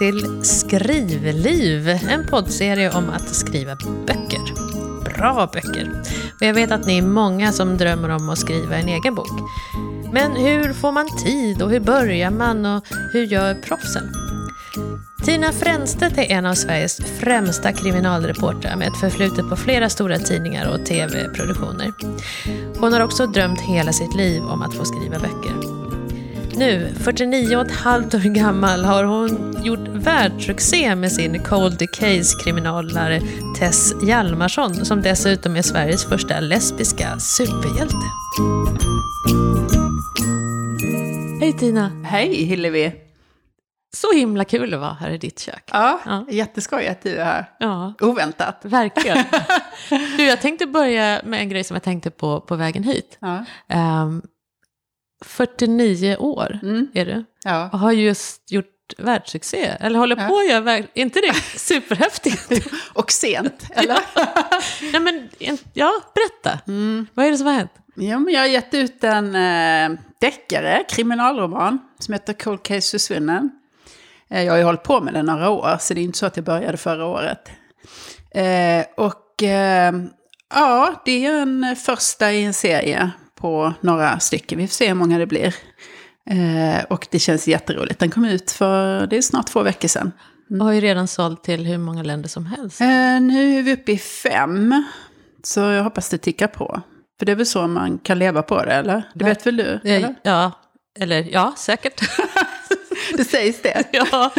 [0.00, 3.76] Välkomna till Skrivliv, en poddserie om att skriva
[4.06, 4.40] böcker.
[5.04, 6.02] Bra böcker.
[6.40, 9.40] Och jag vet att ni är många som drömmer om att skriva en egen bok.
[10.12, 14.12] Men hur får man tid och hur börjar man och hur gör proffsen?
[15.24, 20.68] Tina Fränstedt är en av Sveriges främsta kriminalreportrar med ett förflutet på flera stora tidningar
[20.74, 21.92] och tv-produktioner.
[22.80, 25.77] Hon har också drömt hela sitt liv om att få skriva böcker.
[26.58, 33.20] Nu, 49 och ett halvt år gammal, har hon gjort världssuccé med sin Cold Case-kriminalare
[33.58, 37.96] Tess Hjalmarsson, som dessutom är Sveriges första lesbiska superhjälte.
[41.40, 41.90] Hej Tina!
[42.04, 42.92] Hej Hillevi!
[43.96, 45.64] Så himla kul att vara här i ditt kök.
[45.72, 46.26] Ja, Ja.
[46.30, 47.50] jätteskoj att du är här.
[47.58, 48.60] Ja, Oväntat.
[48.64, 49.24] verkligen.
[50.16, 53.18] Du, jag tänkte börja med en grej som jag tänkte på på vägen hit.
[53.20, 53.44] Ja.
[53.68, 54.22] Ehm,
[55.24, 56.88] 49 år Mm.
[56.94, 57.24] är du.
[57.44, 57.70] Ja.
[57.72, 58.64] och har just gjort
[58.98, 59.64] världssuccé.
[59.80, 60.86] Eller håller på att göra värld...
[60.94, 62.66] Är inte det superhäftigt?
[62.92, 63.98] Och sent, eller?
[64.92, 66.58] Nej, men, en- ja, berätta.
[66.66, 67.06] Mm.
[67.14, 67.70] Vad är det som har hänt?
[67.96, 73.50] Ja, men jag har gett ut en eh, deckare, kriminalroman, som heter Cold Case Försvunnen.
[74.30, 76.26] Eh, jag har ju hållit på med den några år, så det är inte så
[76.26, 77.50] att jag började förra året.
[78.30, 79.92] Eh, och eh,
[80.54, 84.58] ja, det är en första i en serie på några stycken.
[84.58, 85.54] Vi får se hur många det blir.
[86.30, 87.98] Eh, och det känns jätteroligt.
[88.00, 90.12] Den kom ut för, det är snart två veckor sedan.
[90.50, 92.80] Och har ju redan sålt till hur många länder som helst.
[92.80, 94.84] Eh, nu är vi uppe i fem.
[95.42, 96.80] Så jag hoppas det tickar på.
[97.18, 99.02] För det är väl så man kan leva på det, eller?
[99.14, 99.80] Det vet väl du?
[99.84, 100.14] Eh, Eller?
[100.22, 100.52] Ja,
[101.00, 102.00] eller ja, säkert.
[103.16, 103.84] Det sägs det.
[103.92, 104.30] ja,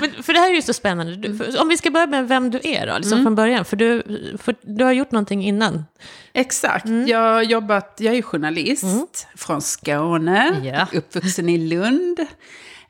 [0.00, 1.16] men för det här är ju så spännande.
[1.16, 3.64] Du, för, om vi ska börja med vem du är då, liksom från början.
[3.64, 4.02] För du,
[4.42, 5.84] för du har gjort någonting innan.
[6.32, 6.86] Exakt.
[7.06, 10.98] Jag, har jobbat, jag är journalist från Skåne, Ja.
[10.98, 12.20] uppvuxen i Lund.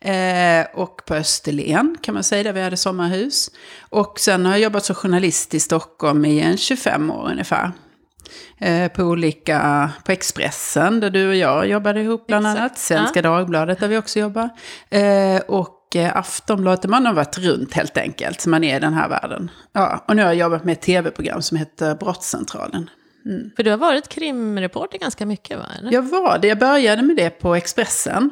[0.01, 3.51] Eh, och på Österlen kan man säga, där vi hade sommarhus.
[3.81, 7.73] Och sen har jag jobbat som journalist i Stockholm i en 25 år ungefär.
[8.59, 12.79] Eh, på olika, på Expressen där du och jag jobbade ihop bland Exakt, annat.
[12.79, 14.49] Svenska Dagbladet där vi också jobbar.
[14.91, 18.95] Eh, och eh, Aftonbladet, man har varit runt helt enkelt, så man är i den
[18.95, 19.51] här världen.
[19.73, 22.91] Ja, och nu har jag jobbat med ett tv-program som heter Brottscentralen.
[23.57, 25.65] För du har varit krimreporter ganska mycket, va?
[25.79, 25.93] Eller?
[25.93, 28.31] Jag var det, jag började med det på Expressen.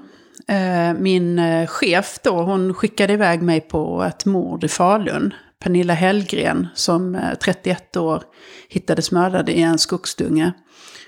[0.98, 5.34] Min chef då, hon skickade iväg mig på ett mord i Falun.
[5.62, 8.22] Pernilla Hellgren som eh, 31 år
[8.68, 10.52] hittades mördad i en skogsdunge.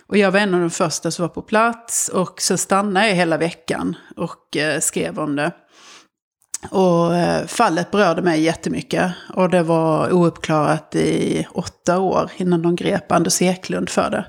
[0.06, 3.14] Och jag var en av de första som var på plats och så stannade jag
[3.14, 5.52] hela veckan och eh, skrev om det.
[6.70, 9.12] Och eh, fallet berörde mig jättemycket.
[9.34, 14.26] Och det var ouppklarat i åtta år innan de grep Anders Eklund för det.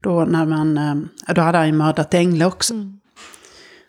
[0.00, 2.74] Då, när man, eh, då hade han ju mördat Engle också.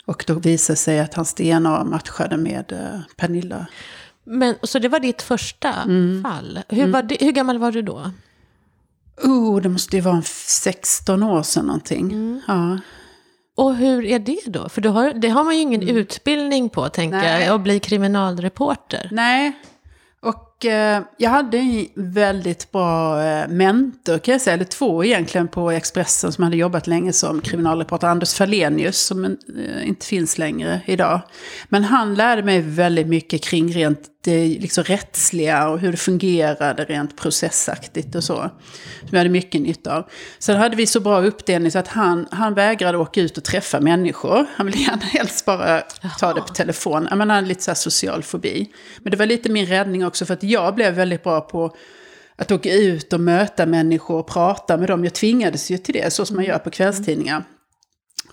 [0.06, 3.66] Och då visade sig att hans DNA matchade med eh, Pernilla.
[4.23, 6.23] Men, så det var ditt första Mm.
[6.23, 6.59] fall.
[6.69, 8.11] Hur, var det, hur gammal var du då?
[9.23, 12.41] Oh, det måste ju vara en 16 år sedan någonting.
[12.47, 12.78] Ja.
[13.56, 14.69] Och hur är det då?
[14.69, 17.29] För du har, det har man ju ingen utbildning på, tänker Mm.
[17.31, 17.45] Nej.
[17.45, 19.07] jag, att bli kriminalreporter.
[19.11, 19.51] Nej,
[20.22, 25.47] och eh, jag hade en väldigt bra eh, mentor kan jag säga, eller två egentligen
[25.47, 28.07] på Expressen som hade jobbat länge som kriminalreporter.
[28.07, 31.22] Anders Falenius som eh, inte finns längre idag.
[31.69, 36.85] Men han lärde mig väldigt mycket kring rent det liksom rättsliga och hur det fungerade
[36.85, 38.35] rent processaktigt och så.
[39.00, 40.09] Som jag hade mycket nytta av.
[40.39, 43.79] Sen hade vi så bra uppdelning så att han, han vägrade åka ut och träffa
[43.79, 44.45] människor.
[44.56, 45.81] Han ville gärna helst bara
[46.19, 47.07] ta det på telefon.
[47.09, 48.69] Han hade lite så social fobi.
[49.00, 51.75] Men det var lite min räddning också för att jag blev väldigt bra på
[52.35, 55.03] att åka ut och möta människor och prata med dem.
[55.03, 57.44] Jag tvingades ju till det, så som man gör på kvällstidningar.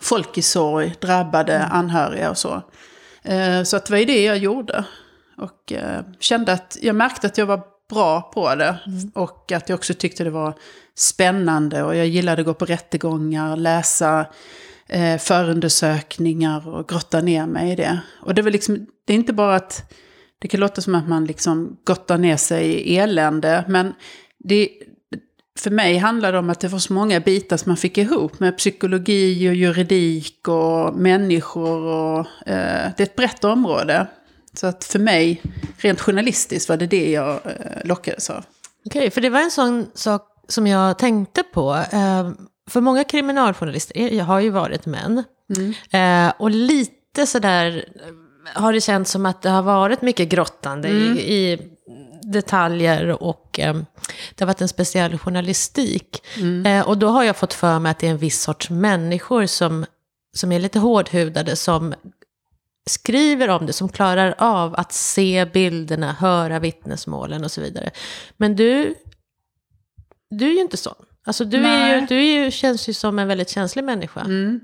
[0.01, 2.63] Folk i sorg, drabbade anhöriga och så.
[3.23, 4.85] Eh, Så att det var ju det jag gjorde.
[5.41, 7.61] Och eh, kände att jag märkte att jag var
[7.91, 8.77] bra på det.
[9.15, 10.55] Och att jag också tyckte det var
[10.95, 11.83] spännande.
[11.83, 14.27] Och jag gillade att gå på rättegångar, läsa
[14.89, 18.01] eh, förundersökningar och grotta ner mig i det.
[18.23, 19.93] Och det, var liksom, det är inte bara att
[20.39, 23.65] det kan låta som att man liksom gottar ner sig i elände.
[23.69, 23.95] Men
[24.39, 24.69] det,
[25.59, 28.41] för mig handlar det om att det var så många bitar som man fick ihop
[28.41, 31.81] med psykologi och juridik och människor.
[31.81, 34.07] Och, eh, det är ett brett område.
[34.61, 35.43] Så att för mig,
[35.79, 38.45] rent journalistiskt, var det det jag eh, lockades av.
[38.87, 41.75] Okej, för det var en sån sak som jag tänkte på.
[41.93, 42.31] Eh,
[42.71, 45.25] för många kriminaljournalister är- har ju varit män.
[45.91, 47.85] Eh, och lite sådär
[48.55, 51.59] har det känts som att det har varit mycket grottande i, i
[52.23, 53.75] detaljer och eh,
[54.35, 56.23] det har varit en speciell journalistik.
[56.67, 59.47] Eh, och då har jag fått för mig att det är en viss sorts människor
[59.47, 59.87] som,
[60.37, 61.95] som är lite hårdhudade som
[62.87, 67.91] skriver om det, som klarar av att se bilderna, höra vittnesmålen och så vidare.
[68.37, 68.95] Men du,
[70.31, 70.95] du är ju inte sån.
[71.27, 74.21] Alltså du, är ju, du är ju, känns ju som en väldigt känslig människa.
[74.21, 74.61] Mm.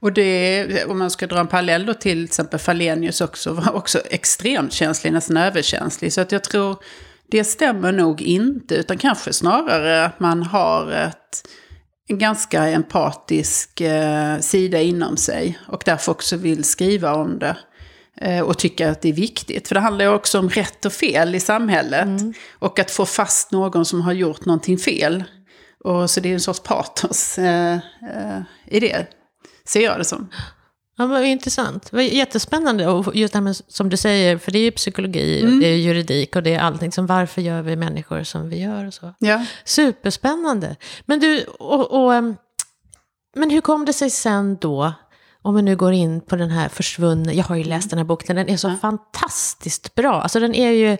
[0.00, 3.98] Och det, om man ska dra en parallell då till exempel Falenius också, var också
[3.98, 6.12] extremt känslig, nästan överkänslig.
[6.12, 6.76] Så att jag tror
[7.30, 11.48] det stämmer nog inte, utan kanske snarare att man har ett,
[12.12, 17.56] en ganska empatisk eh, sida inom sig och därför också vill skriva om det.
[18.16, 19.68] Eh, och tycker att det är viktigt.
[19.68, 22.04] För det handlar ju också om rätt och fel i samhället.
[22.04, 22.32] Mm.
[22.58, 25.24] Och att få fast någon som har gjort någonting fel.
[25.84, 29.06] Och så det är en sorts patos eh, eh, i det,
[29.64, 30.28] ser jag det som.
[30.96, 31.90] Ja, vad intressant.
[31.90, 32.86] Det var jättespännande.
[32.86, 35.60] Och just det här med, som du säger, för det är ju psykologi, mm.
[35.60, 36.92] det är juridik och det är allting.
[36.92, 39.14] Som varför gör vi människor som vi gör och så.
[39.18, 39.46] Ja.
[39.64, 40.76] Superspännande.
[41.06, 42.36] Men du, och, och, ehm,
[43.36, 44.92] men hur kom det sig sen då,
[45.42, 48.06] om vi nu går in på den här försvunna, jag har ju läst den här
[48.06, 48.76] boken, den är så ja.
[48.80, 50.22] fantastiskt bra.
[50.22, 50.96] Alltså den är ju,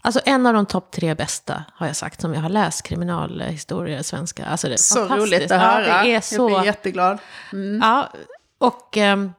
[0.00, 4.02] alltså en av de topp tre bästa har jag sagt som jag har läst, kriminalhistoria,
[4.02, 4.46] svenska.
[4.46, 7.18] Alltså det är så roligt att höra, ja, det är så, jag blir jätteglad.
[7.52, 7.80] Mm.
[7.82, 8.10] Ja,
[8.66, 8.96] och...
[8.96, 9.32] Um,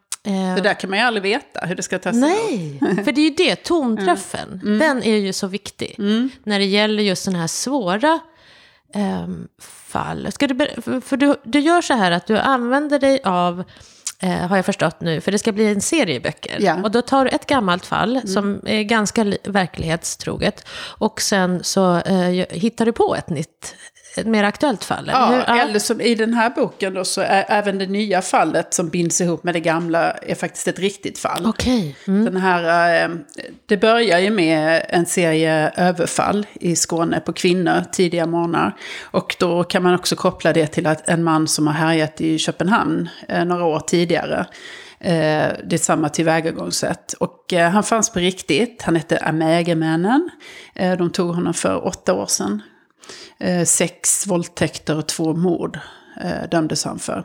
[0.55, 3.29] det där kan man ju aldrig veta hur det ska tas Nej, för det är
[3.29, 4.67] ju det, tonträffen, mm.
[4.67, 4.79] mm.
[4.79, 5.95] den är ju så viktig.
[5.97, 6.29] Mm.
[6.43, 8.19] När det gäller just sådana här svåra
[8.95, 10.31] um, fall.
[10.31, 10.67] Ska du,
[11.01, 13.63] för du, du gör så här att du använder dig av
[14.19, 16.57] eh, har jag förstått nu, för det ska bli en serie böcker.
[16.59, 16.83] Ja.
[16.83, 18.27] Och då tar du ett gammalt fall mm.
[18.27, 20.67] som är ganska verklighetstroget
[20.97, 23.75] och sen så eh, hittar du på ett nytt
[24.17, 25.09] ett mer aktuellt fall?
[25.13, 28.73] Ja, Hur, eller som i den här boken då så är även det nya fallet
[28.73, 31.47] som binds ihop med det gamla är faktiskt ett riktigt fall.
[31.47, 31.93] Okay.
[32.07, 32.25] Mm.
[32.25, 33.09] Den här, eh,
[33.65, 38.77] det börjar ju med en serie överfall i Skåne på kvinnor tidiga morgnar.
[39.03, 42.37] Och då kan man också koppla det till att en man som har härjat i
[42.37, 44.45] Köpenhamn eh, några år tidigare.
[44.99, 47.13] Eh, det är samma tillvägagångssätt.
[47.13, 48.81] Och han fanns på riktigt.
[48.81, 50.29] Han hette Amägemännen.
[50.97, 52.61] de tog honom för åtta år sedan
[53.39, 55.79] Eh, sex våldtäkter och två mord
[56.21, 57.23] eh, dömdes han för.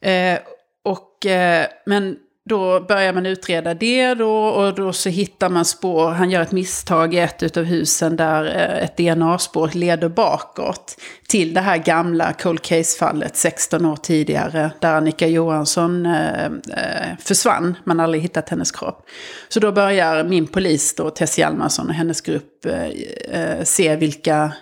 [0.00, 0.38] Eh,
[0.84, 2.16] och, eh, men
[2.48, 6.10] då börjar man utreda det då och då så hittar man spår.
[6.10, 11.54] Han gör ett misstag i ett av husen där eh, ett DNA-spår leder bakåt till
[11.54, 17.76] det här gamla cold case-fallet 16 år tidigare där Annika Johansson eh, eh, försvann.
[17.84, 19.06] Man har aldrig hittat hennes kropp.
[19.48, 24.52] Så då börjar min polis då, Tess Hjalmarsson och hennes grupp eh se vilka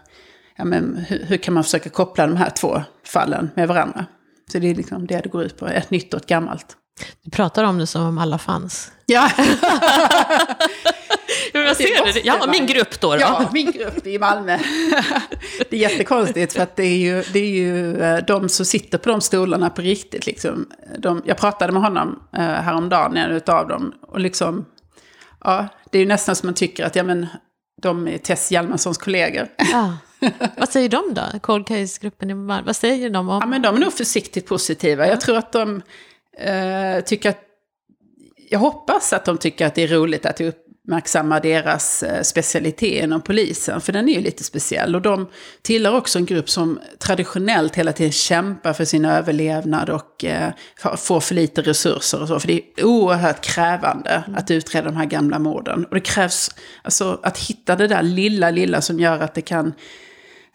[0.62, 4.06] ja, men hur, hur, kan man försöka koppla de här två fallen med varandra?
[4.52, 6.76] Så det är liksom det det går ut på, ett nytt och ett gammalt.
[7.24, 8.92] Du pratar om det som om alla fanns.
[9.06, 9.30] Ja.
[11.52, 12.20] jag ser det.
[12.24, 13.20] Ja, min grupp då, då.
[13.20, 14.58] Ja, min grupp i Malmö.
[15.70, 18.98] det är jättekonstigt för att det är ju, det är ju eh, de som sitter
[18.98, 20.26] på de stolarna på riktigt.
[20.26, 20.66] Liksom.
[20.98, 23.94] De, jag pratade med honom eh, häromdagen, en av dem.
[24.02, 24.64] Och liksom,
[25.44, 27.26] ja, det är ju nästan som man tycker att ja, men,
[27.82, 29.48] de är Tess Hjalmarssons kollegor.
[29.72, 29.96] Ja.
[30.56, 31.38] Vad säger de då?
[31.40, 33.38] Cold Case-gruppen i Malmö, vad säger de om?
[33.40, 35.04] Ja, men de är nog försiktigt positiva.
[35.04, 35.10] Ja.
[35.10, 35.82] Jag tror att de
[36.38, 37.38] eh, tycker att...
[38.50, 43.20] Jag hoppas att de tycker att det är roligt att uppmärksamma deras eh, specialitet inom
[43.20, 43.80] polisen.
[43.80, 44.94] För den är ju lite speciell.
[44.94, 45.28] Och de
[45.62, 50.50] tillhör också en grupp som traditionellt hela tiden kämpar för sin överlevnad och eh,
[50.96, 52.40] får för lite resurser och så.
[52.40, 54.38] För det är oerhört krävande mm.
[54.38, 55.84] att utreda de här gamla morden.
[55.84, 56.50] Och det krävs
[56.82, 59.74] alltså, att hitta det där lilla, lilla som gör att det kan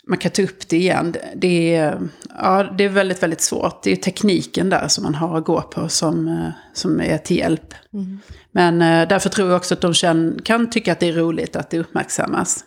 [0.07, 1.15] man kan ta upp det igen.
[1.35, 1.99] Det är,
[2.37, 3.83] ja, det är väldigt, väldigt svårt.
[3.83, 7.37] Det är tekniken där som man har att gå på som, eh, som är till
[7.37, 7.73] hjälp.
[7.93, 8.19] Mm.
[8.51, 11.55] Men eh, därför tror jag också att de känner, kan tycka att det är roligt
[11.55, 12.65] att det uppmärksammas.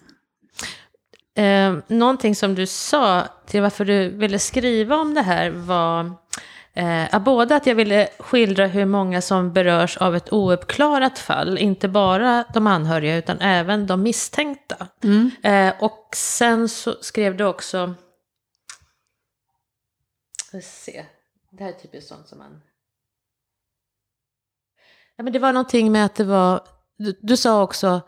[1.37, 6.13] Eh, någonting som du sa till varför du ville skriva om det här var
[6.81, 11.89] Eh, både att jag ville skildra hur många som berörs av ett ouppklarat fall, inte
[11.89, 14.89] bara de anhöriga utan även de misstänkta.
[15.03, 15.31] Mm.
[15.43, 17.95] Eh, och sen så skrev du också,
[20.47, 21.07] ska se,
[21.51, 22.61] det här är typiskt sånt som man...
[25.17, 26.61] Ja, men det var någonting med att det var,
[26.99, 28.01] du, du sa också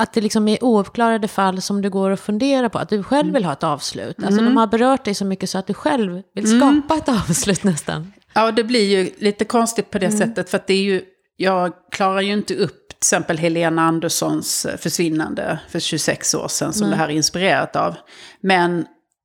[0.00, 3.28] att det liksom är ouppklarade fall som du går och funderar på, att du själv
[3.28, 3.34] mm.
[3.34, 4.16] vill ha ett avslut.
[4.18, 4.44] Alltså mm.
[4.44, 6.60] de har berört dig så mycket så att du själv vill mm.
[6.60, 8.12] skapa ett avslut nästan.
[8.32, 10.18] Ja, det blir ju lite konstigt på det mm.
[10.18, 11.02] sättet, för att det är ju,
[11.36, 16.72] jag klarar ju inte upp till exempel Helena Anderssons eh, försvinnande för 26 år sedan,
[16.72, 17.94] som det här är inspirerat av.
[18.40, 18.78] Men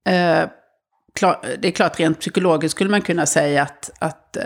[0.08, 0.50] eh,
[1.60, 4.44] det är klart, rent psykologiskt skulle man kunna säga att, att eh,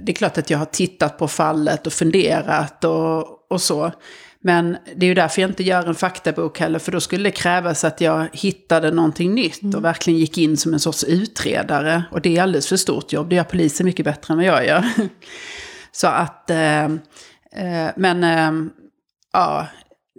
[0.00, 3.92] det är klart att jag har tittat på fallet och funderat och, och så.
[4.44, 7.30] Men det är ju därför jag inte gör en faktabok heller, för då skulle det
[7.30, 9.74] krävas att jag hittade någonting nytt mm.
[9.74, 12.04] och verkligen gick in som en sorts utredare.
[12.10, 14.66] Och det är alldeles för stort jobb, det gör polisen mycket bättre än vad jag
[14.66, 14.84] gör.
[15.92, 18.72] Så att, eh, eh, men eh,
[19.32, 19.66] ja,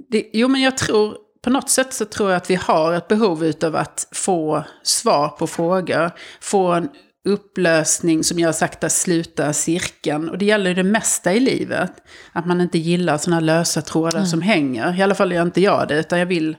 [0.09, 3.07] det, jo men jag tror, på något sätt så tror jag att vi har ett
[3.07, 6.11] behov av att få svar på frågor.
[6.41, 6.89] Få en
[7.25, 10.29] upplösning som gör sakta sluta cirkeln.
[10.29, 11.91] Och det gäller det mesta i livet.
[12.31, 14.25] Att man inte gillar sådana lösa trådar mm.
[14.25, 14.99] som hänger.
[14.99, 16.57] I alla fall gör inte jag det, utan jag vill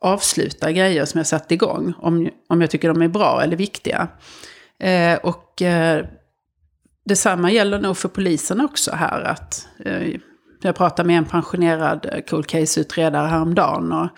[0.00, 1.94] avsluta grejer som jag satt igång.
[1.98, 4.08] Om, om jag tycker de är bra eller viktiga.
[4.78, 6.06] Eh, och eh,
[7.04, 9.20] detsamma gäller nog för polisen också här.
[9.20, 10.08] Att, eh,
[10.62, 13.92] jag pratade med en pensionerad eh, cool case-utredare häromdagen.
[13.92, 14.08] Och,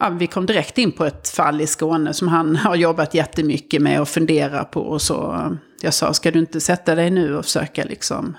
[0.00, 3.82] ja, vi kom direkt in på ett fall i Skåne som han har jobbat jättemycket
[3.82, 4.80] med och funderar på.
[4.80, 5.48] Och så,
[5.80, 8.36] jag sa, ska du inte sätta dig nu och försöka liksom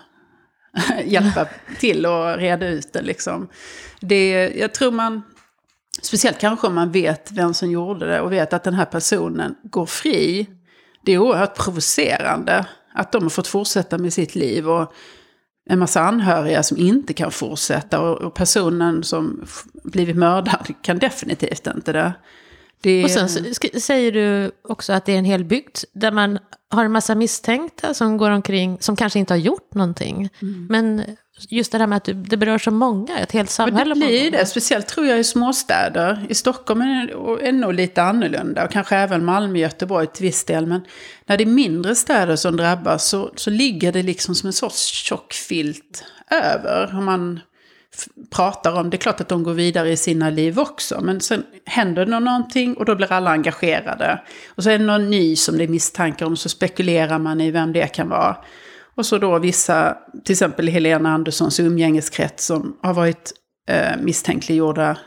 [1.06, 1.48] hjälpa
[1.80, 3.50] till och reda ut det liksom.
[4.00, 5.22] Det, jag tror man,
[6.02, 9.56] speciellt kanske om man vet vem som gjorde det och vet att den här personen
[9.64, 10.48] går fri.
[11.06, 14.70] Det är oerhört provocerande att de har fått fortsätta med sitt liv.
[14.70, 14.94] Och
[15.70, 18.00] en massa anhöriga som inte kan fortsätta.
[18.00, 19.46] Och, och personen som
[19.84, 22.14] blivit mördad kan definitivt inte det.
[22.82, 23.04] det...
[23.04, 23.30] Och sen
[23.82, 26.40] säger du också att det är en hel bygd där man
[26.70, 30.30] har en massa misstänkta som går omkring, som kanske inte har gjort någonting.
[30.42, 30.68] Mm.
[30.70, 31.04] Men
[31.50, 33.92] just det här med att det berör så många, ett helt samhälle.
[33.92, 36.26] Och det blir det, speciellt tror jag i småstäder.
[36.30, 40.44] I Stockholm är det nog lite annorlunda, och kanske även Malmö och Göteborg till viss
[40.44, 40.66] del.
[40.66, 40.82] Men
[41.26, 44.86] när det är mindre städer som drabbas så, så ligger det liksom som en sorts
[44.88, 46.96] tjock filt över.
[46.98, 47.40] Om man
[48.30, 51.02] pratar om, det är klart att de går vidare i sina liv också.
[51.02, 54.22] Men sen händer det någonting och då blir alla engagerade.
[54.48, 57.52] Och så är det någon ny som det är misstankar om, så spekulerar man i
[57.52, 58.38] vem det kan vara.
[58.96, 63.34] Och så då vissa, till exempel Helena Anderssons umgängeskrets som har varit
[63.68, 64.98] eh, misstänkliggjorda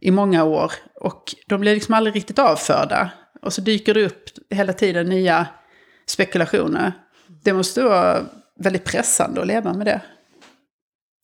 [0.00, 0.72] i många år.
[1.00, 3.10] Och de blir liksom aldrig riktigt avförda.
[3.42, 5.46] Och så dyker det upp hela tiden nya
[6.06, 6.92] spekulationer.
[7.44, 8.22] Det måste vara
[8.58, 10.00] väldigt pressande att leva med det.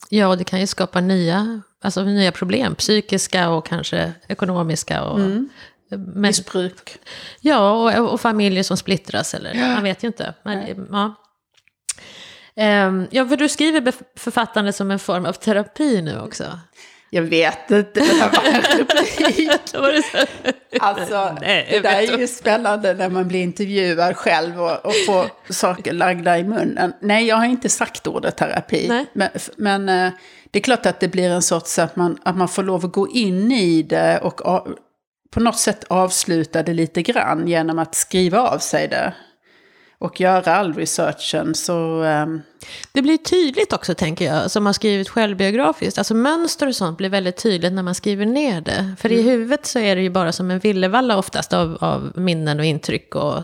[0.08, 5.04] Ja, och det kan ju skapa nya, alltså nya problem, psykiska och kanske ekonomiska.
[5.04, 5.48] Och, mm.
[5.88, 6.98] men, Missbruk.
[7.40, 9.68] Ja, och, och, familjer som splittras, eller ja.
[9.68, 10.34] man vet ju inte.
[10.42, 11.14] Men, ja.
[12.56, 16.44] Um, ja, för du skriver författande som en form av terapi nu också.
[17.10, 19.50] Jag vet inte, det där var en replik.
[20.80, 25.52] alltså, Nej, det där är ju spännande när man blir intervjuad själv och, och får
[25.52, 26.92] saker lagda i munnen.
[27.00, 28.88] Nej, jag har inte sagt ordet terapi.
[28.88, 29.06] Nej.
[29.12, 30.12] Men, men eh,
[30.50, 32.92] det är klart att det blir en sorts att man, att man får lov att
[32.92, 34.40] gå in i det och
[35.30, 39.14] på något sätt avsluta det lite grann genom att skriva av sig det
[40.02, 42.02] och göra all researchen så...
[42.02, 42.42] Um...
[42.92, 45.98] Det blir tydligt också tänker jag, som har skrivit självbiografiskt.
[45.98, 48.94] Alltså mönster och sånt blir väldigt tydligt när man skriver ner det.
[48.98, 49.20] För mm.
[49.20, 52.64] i huvudet så är det ju bara som en villevalla oftast av, av minnen och
[52.64, 53.14] intryck.
[53.14, 53.42] Och,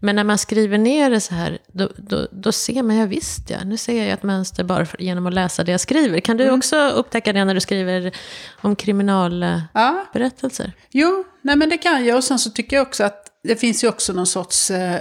[0.00, 3.50] men när man skriver ner det så här, då, då, då ser man, ja visst
[3.50, 6.20] ja, nu ser jag ett mönster bara för, genom att läsa det jag skriver.
[6.20, 6.58] Kan du mm.
[6.58, 8.12] också upptäcka det när du skriver
[8.60, 10.72] om kriminalberättelser?
[10.76, 10.82] Ja.
[10.90, 12.16] Jo, nej men det kan jag.
[12.16, 15.00] Och sen så tycker jag också att det finns ju också någon sorts eh,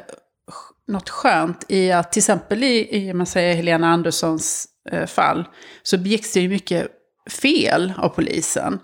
[0.92, 5.46] något skönt i att till exempel i, i man säger Helena Anderssons eh, fall
[5.84, 6.88] så begicks det ju mycket
[7.30, 8.80] fel av polisen.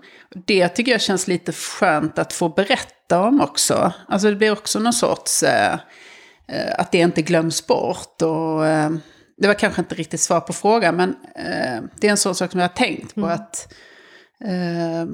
[0.46, 3.92] Det tycker jag känns lite skönt att få berätta om också.
[4.08, 5.78] Alltså det blir också någon sorts, eh,
[6.48, 8.22] eh att det inte glöms bort.
[8.22, 8.90] Och, eh,
[9.36, 12.50] det var kanske inte riktigt svar på frågan, men eh, det är en sån sak
[12.50, 13.20] som jag har tänkt på.
[13.20, 13.32] Mm.
[13.32, 13.72] att
[14.44, 15.06] eh,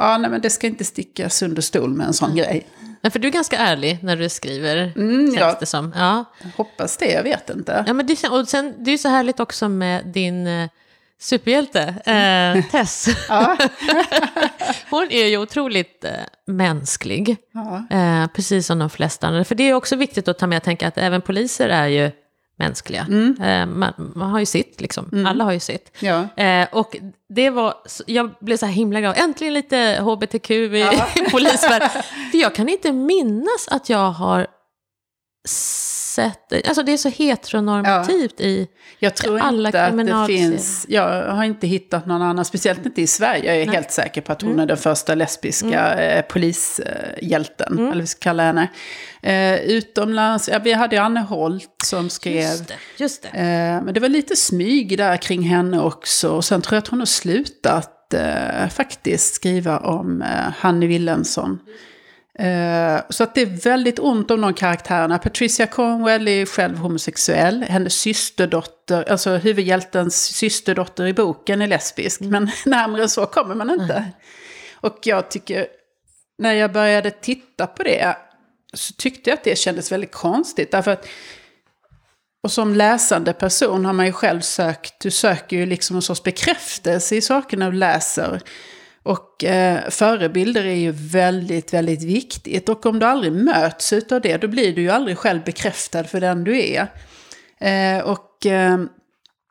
[0.00, 2.36] Ja, nej, men det ska inte stickas under stol med en sån mm.
[2.44, 2.66] grej.
[3.02, 5.56] Men för du är ganska ärlig när du skriver, mm, ja.
[5.60, 5.92] det som.
[5.96, 6.24] Ja.
[6.42, 7.84] Jag hoppas det, jag vet inte.
[7.86, 10.68] Ja, men det, och sen, det är ju så härligt också med din eh,
[11.20, 13.06] superhjälte, eh, Tess.
[14.90, 16.10] Hon är ju otroligt eh,
[16.46, 17.36] mänsklig,
[17.90, 19.44] eh, precis som de flesta andra.
[19.44, 22.10] För det är också viktigt att ta med, och tänka att även poliser är ju
[22.60, 23.06] mänskliga.
[23.08, 23.36] Mm.
[23.42, 25.08] Eh, man, man, har ju sitt, liksom.
[25.12, 25.26] Mm.
[25.26, 25.96] Alla har ju sitt.
[26.00, 26.28] Ja.
[26.36, 26.96] Eh, och
[27.28, 27.74] det var,
[28.06, 29.18] jag blev så här himla glad.
[29.18, 31.06] Äntligen lite hbtq i ja.
[31.30, 31.90] polisvärlden.
[32.30, 34.46] För jag kan inte minnas att jag har
[36.20, 38.46] sett, alltså det är så heteronormativt ja.
[38.46, 42.86] i jag tror alla inte att det finns, jag har inte hittat någon annan, speciellt
[42.86, 43.44] inte i Sverige.
[43.44, 43.74] Jag är Nej.
[43.74, 44.62] helt säker på att hon mm.
[44.62, 46.18] är den första lesbiska mm.
[46.18, 47.92] eh, polishjälten, mm.
[47.92, 48.68] eller vi ska kalla henne.
[49.22, 52.42] Eh, utomlands, ja, vi hade Anne Holt som skrev.
[52.42, 53.28] Just det, just det.
[53.28, 56.30] Eh, men det var lite smyg där kring henne också.
[56.30, 61.58] Och sen tror jag att hon har slutat eh, faktiskt skriva om eh, Hanne Wilhelmsson.
[62.40, 65.18] Uh, så att det är väldigt ont om de karaktärerna.
[65.18, 67.62] Patricia Cornwell är själv homosexuell.
[67.62, 72.20] Hennes systerdotter, alltså huvudhjältens systerdotter i boken är lesbisk.
[72.20, 72.30] Mm.
[72.30, 73.94] Men närmare så kommer man inte.
[73.94, 74.10] Mm.
[74.74, 75.66] Och jag tycker,
[76.38, 78.16] när jag började titta på det
[78.74, 80.70] så tyckte jag att det kändes väldigt konstigt.
[80.70, 81.06] Därför att
[82.42, 86.22] och som läsande person har man ju själv sökt, du söker ju liksom en sorts
[86.22, 88.40] bekräftelse i sakerna du läser.
[89.02, 92.68] Och eh, förebilder är ju väldigt, väldigt viktigt.
[92.68, 96.20] Och om du aldrig möts av det, då blir du ju aldrig själv bekräftad för
[96.20, 96.86] den du är.
[97.60, 98.78] Eh, och eh,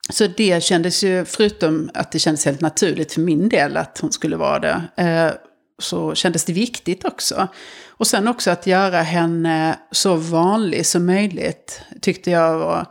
[0.10, 4.12] så det kändes ju, förutom att det kändes helt naturligt för min del att hon
[4.12, 5.32] skulle vara det, eh,
[5.80, 7.48] så kändes det viktigt också.
[7.88, 12.86] Och sen också att göra henne så vanlig som möjligt tyckte jag var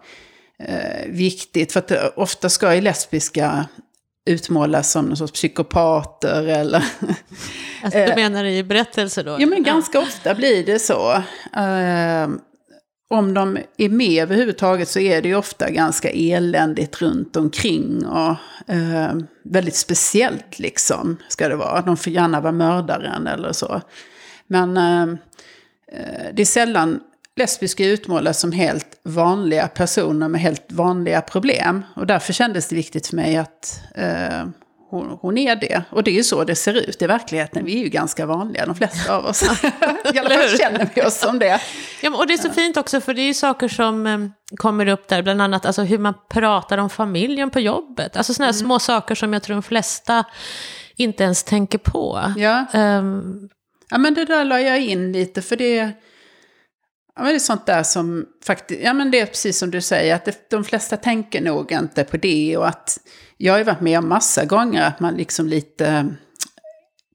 [0.59, 1.73] eh, viktigt.
[1.73, 3.67] För att eh, ofta ska ju lesbiska
[4.29, 6.85] utmålas som någon sorts psykopater eller...
[7.83, 9.37] Alltså, du menar i berättelser då?
[9.41, 11.13] Ja, men ganska ofta blir det så.
[11.57, 12.39] Uh,
[13.11, 18.07] om de är med överhuvudtaget så är det ju ofta ganska eländigt runt omkring.
[18.07, 18.37] Och
[18.73, 19.13] uh,
[19.45, 21.81] väldigt speciellt liksom ska det vara.
[21.81, 23.81] De får gärna vara mördaren eller så.
[24.47, 25.17] Men uh,
[26.33, 27.01] det är sällan
[27.39, 31.85] lesbiska utmålas som helt vanliga personer med helt vanliga problem.
[31.97, 34.45] Och därför kändes det viktigt för mig att eh,
[34.91, 35.83] hon, hon, är det.
[35.91, 37.65] Och det är ju så det ser ut i verkligheten.
[37.65, 39.43] Vi är ju ganska vanliga, de flesta av oss.
[40.15, 41.61] I alla fall känner vi oss som det.
[42.03, 44.19] Ja, och det är så fint också, för det är ju saker som eh,
[44.57, 48.17] kommer upp där, bland annat alltså, hur man pratar om familjen på jobbet.
[48.17, 48.59] Alltså sådana mm.
[48.59, 50.25] små saker som jag tror de flesta
[50.97, 52.33] inte ens tänker på.
[52.37, 52.65] Ja.
[52.75, 53.49] Um,
[53.91, 55.93] ja, men det där la jag in lite, för det
[57.19, 59.81] Ja, men det är sånt där som faktiskt, ja men det är precis som du
[59.81, 62.99] säger, att det, de flesta tänker nog inte på det och att
[63.37, 66.07] jag har ju varit med om massa gånger att man liksom lite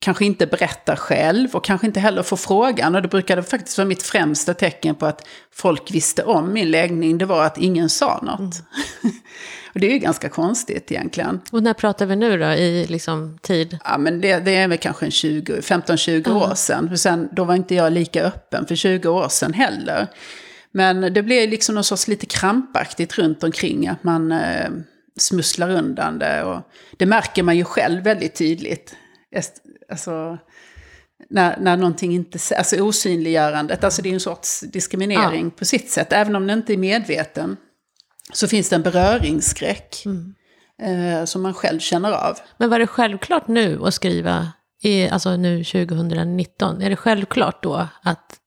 [0.04, 2.96] kanske inte berättar själv och kanske inte heller får frågan.
[2.96, 7.18] Och det brukade faktiskt vara mitt främsta tecken på att folk visste om min läggning,
[7.18, 8.40] det var att ingen sa något.
[8.40, 9.16] Mm.
[9.74, 11.42] och det är ju ganska konstigt egentligen.
[11.52, 13.80] Och när pratar vi nu då, i liksom tid?
[13.84, 16.38] Ja, men det, det är väl kanske 15-20 mm.
[16.38, 16.90] år sedan.
[16.90, 20.08] För sen, då var inte jag lika öppen för 20 år sedan heller.
[20.72, 24.70] Men det blev liksom något sorts lite krampaktigt runt omkring, att man eh,
[25.18, 26.44] smusslar undan det.
[26.44, 26.62] Och
[26.98, 28.96] det märker man ju själv väldigt tydligt.
[29.94, 30.38] Alltså,
[31.30, 35.52] när, när någonting inte, alltså osynliggörandet, alltså det är en sorts diskriminering ja.
[35.58, 37.58] på sitt sätt, även om den inte är medveten.
[38.34, 40.36] Så finns det en beröringsskräck mm.
[40.82, 42.38] eh, som man själv känner av.
[42.58, 44.48] Men var det självklart nu att skriva,
[44.84, 48.40] i, alltså nu 2019, är det självklart då att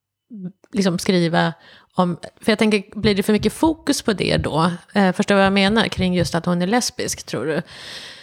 [0.72, 1.52] liksom skriva
[1.96, 4.70] om, för jag tänker, blir det för mycket fokus på det då?
[4.94, 7.62] Eh, förstår vad jag menar kring just att hon är lesbisk, tror du?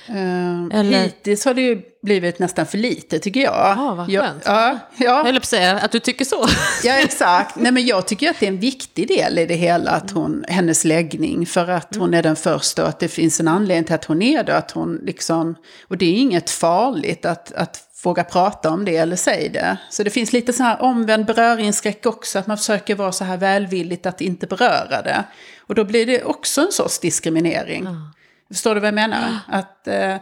[0.09, 1.03] Uh, Eller...
[1.03, 3.53] Hittills har det ju blivit nästan för lite tycker jag.
[3.53, 4.43] Jaha, vad skönt.
[4.45, 5.05] Ja, ja.
[5.05, 6.47] Jag höll på att säga att du tycker så.
[6.83, 7.55] ja, exakt.
[7.55, 10.45] Nej, men jag tycker att det är en viktig del i det hela, att hon,
[10.47, 11.45] hennes läggning.
[11.45, 14.21] För att hon är den första och att det finns en anledning till att hon
[14.21, 14.57] är det.
[14.57, 15.55] Att hon liksom,
[15.87, 19.77] och det är inget farligt att, att våga prata om det eller säga det.
[19.89, 23.37] Så det finns lite så här omvänd beröringsskräck också, att man försöker vara så här
[23.37, 25.23] välvilligt att inte beröra det.
[25.59, 27.81] Och då blir det också en sorts diskriminering.
[27.81, 28.01] Mm.
[28.47, 29.39] Förstår du vad jag menar?
[29.47, 30.15] Att eh,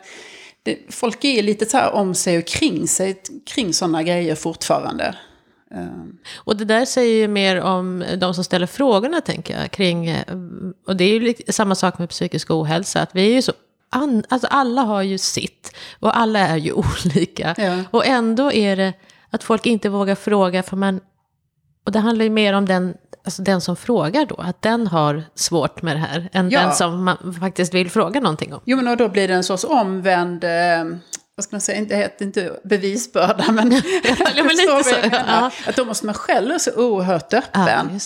[0.64, 5.16] det, folk är lite så här om sig och kring sig, kring sådana grejer fortfarande.
[5.76, 6.18] Um.
[6.36, 10.24] Och det där säger ju mer om de som ställer frågorna, tänker jag, kring, eh,
[10.88, 13.54] och det är ju samma sak med psykisk ohälsa, att vi är ju så
[13.92, 16.72] An, alltså alla har ju sitt och alla är ju
[17.06, 17.56] olika.
[17.58, 17.84] Ja.
[17.92, 18.94] Och ändå är det
[19.30, 21.00] att folk inte vågar fråga för man...
[21.86, 25.24] Och det handlar ju mer om den alltså den som frågar då, att den har
[25.36, 26.62] svårt med det här, än ja.
[26.62, 28.62] den som man faktiskt vill fråga någonting om.
[28.66, 30.50] Jo, men och då blir det en sorts omvänd, eh,
[31.36, 33.72] vad ska man säga, inte, inte bevisbörda, men,
[34.36, 34.96] ja, men lite så.
[35.12, 35.52] Ja.
[35.68, 38.00] Att då måste man själv vara så oerhört öppen.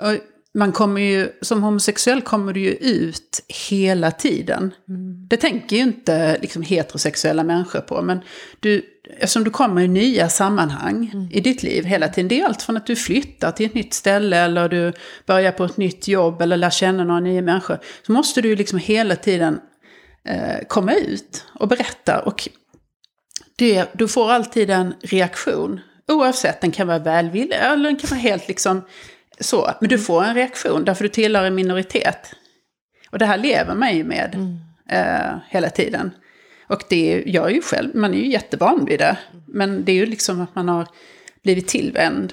[0.00, 0.14] Ja,
[0.56, 4.74] man kommer ju, som homosexuell kommer du ju ut hela tiden.
[4.88, 5.26] Mm.
[5.28, 8.20] Det tänker ju inte liksom, heterosexuella människor på, men
[8.60, 8.82] du,
[9.18, 11.28] eftersom du kommer i nya sammanhang mm.
[11.32, 12.28] i ditt liv hela tiden.
[12.28, 14.92] Det är allt från att du flyttar till ett nytt ställe eller du
[15.26, 17.78] börjar på ett nytt jobb eller lär känna några nya människor.
[18.06, 19.60] Så måste du liksom hela tiden
[20.28, 22.20] eh, komma ut och berätta.
[22.20, 22.48] Och
[23.56, 25.80] det, du får alltid en reaktion.
[26.08, 28.82] Oavsett, den kan vara välvillig eller den kan vara helt liksom
[29.40, 29.70] så.
[29.80, 32.34] Men du får en reaktion därför du tillhör en minoritet.
[33.10, 34.58] Och det här lever man ju med mm.
[34.90, 36.10] eh, hela tiden.
[36.68, 39.16] Och det är ju själv, man är ju jättevan vid det.
[39.46, 40.86] Men det är ju liksom att man har
[41.42, 42.32] blivit tillvänd.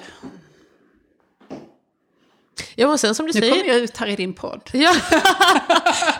[2.74, 3.52] Ja, och sen som du nu säger...
[3.52, 4.60] kommer jag ut här i din podd.
[4.72, 4.94] Ja.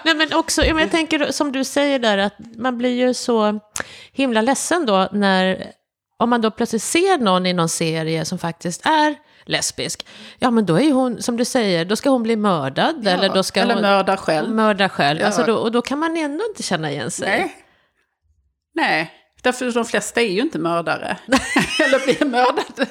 [0.04, 3.60] Nej, men också, jag tänker som du säger där, att man blir ju så
[4.12, 5.72] himla ledsen då när,
[6.16, 9.14] om man då plötsligt ser någon i någon serie som faktiskt är
[9.46, 10.06] lesbisk,
[10.38, 13.00] ja men då är hon, som du säger, då ska hon bli mördad.
[13.02, 14.50] Ja, eller då ska eller hon, mörda själv.
[14.50, 15.20] Mörda själv.
[15.20, 15.26] Ja.
[15.26, 17.28] Alltså då, och då kan man ändå inte känna igen sig.
[17.28, 17.56] Nej.
[18.74, 19.10] Nej,
[19.42, 21.16] därför de flesta är ju inte mördare.
[21.84, 22.86] Eller blir mördade.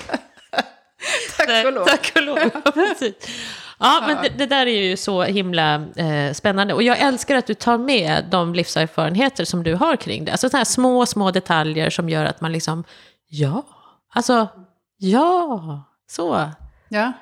[1.38, 1.86] tack och lov.
[1.86, 2.38] Tack och lov,
[3.80, 6.74] Ja, men det, det där är ju så himla eh, spännande.
[6.74, 10.32] Och jag älskar att du tar med de livserfarenheter som du har kring det.
[10.32, 12.84] Alltså sådana här små, små detaljer som gör att man liksom,
[13.30, 13.64] ja,
[14.14, 14.48] alltså,
[14.98, 16.50] ja, så.
[16.90, 17.14] Ja.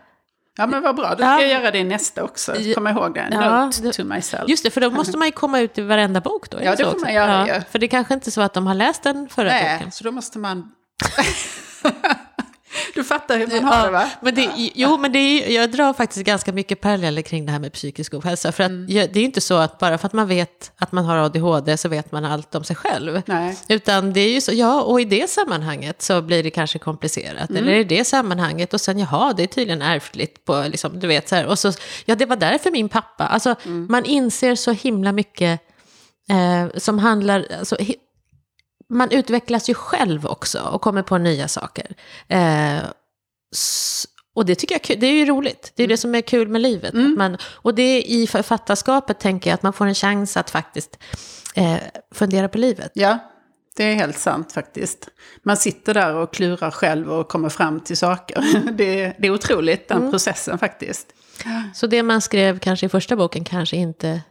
[0.57, 1.41] Ja men vad bra, då ska Ja.
[1.41, 2.53] jag göra det nästa också.
[2.75, 4.43] Kom ihåg det, Ja, note to myself.
[4.49, 6.57] Just det, för då måste man ju komma ut i varenda bok då.
[6.63, 7.61] Ja, det får man göra ju.
[7.71, 9.91] För det är kanske inte så att de har läst den förra Nej, boken.
[9.91, 10.71] så då måste man...
[12.95, 14.09] du fattar hur man har det va?
[14.21, 17.59] Men det, jo, men det är, jag drar faktiskt ganska mycket paralleller kring det här
[17.59, 18.51] med psykisk ohälsa.
[18.51, 18.85] För att Mm.
[18.89, 21.17] jag, det är ju inte så att bara för att man vet att man har
[21.17, 23.21] ADHD så vet man allt om sig själv.
[23.25, 23.57] Nej.
[23.69, 27.49] Utan det är ju så, ja, och i det sammanhanget så blir det kanske komplicerat.
[27.49, 27.63] Mm.
[27.63, 31.29] Eller i det sammanhanget, och sen jaha, det är tydligen ärftligt på, liksom, du vet
[31.29, 31.45] så här.
[31.45, 31.71] Och så,
[32.05, 33.87] ja, det var därför min pappa, alltså Mm.
[33.89, 35.59] man inser så himla mycket
[36.29, 37.77] eh, som handlar, alltså,
[38.91, 41.95] man utvecklas ju själv också och kommer på nya saker.
[42.27, 42.79] Eh,
[44.35, 44.97] och det tycker jag är kul.
[44.99, 45.71] det är ju roligt.
[45.75, 46.95] Det är det som är kul med livet.
[46.95, 50.49] Att man, och det är i författarskapet tänker jag att man får en chans att
[50.49, 50.97] faktiskt
[51.55, 51.77] eh,
[52.11, 52.91] fundera på livet.
[52.95, 53.17] Ja,
[53.75, 55.07] det är helt sant faktiskt.
[55.43, 58.43] Man sitter där och klurar själv och kommer fram till saker.
[58.71, 60.11] Det, det är otroligt, den Mm.
[60.11, 61.07] processen faktiskt.
[61.73, 64.21] Så det man skrev kanske i första boken kanske inte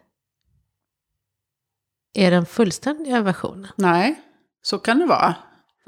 [2.15, 3.71] är den fullständiga versionen.
[3.77, 4.21] Nej,
[4.63, 5.35] så kan det vara.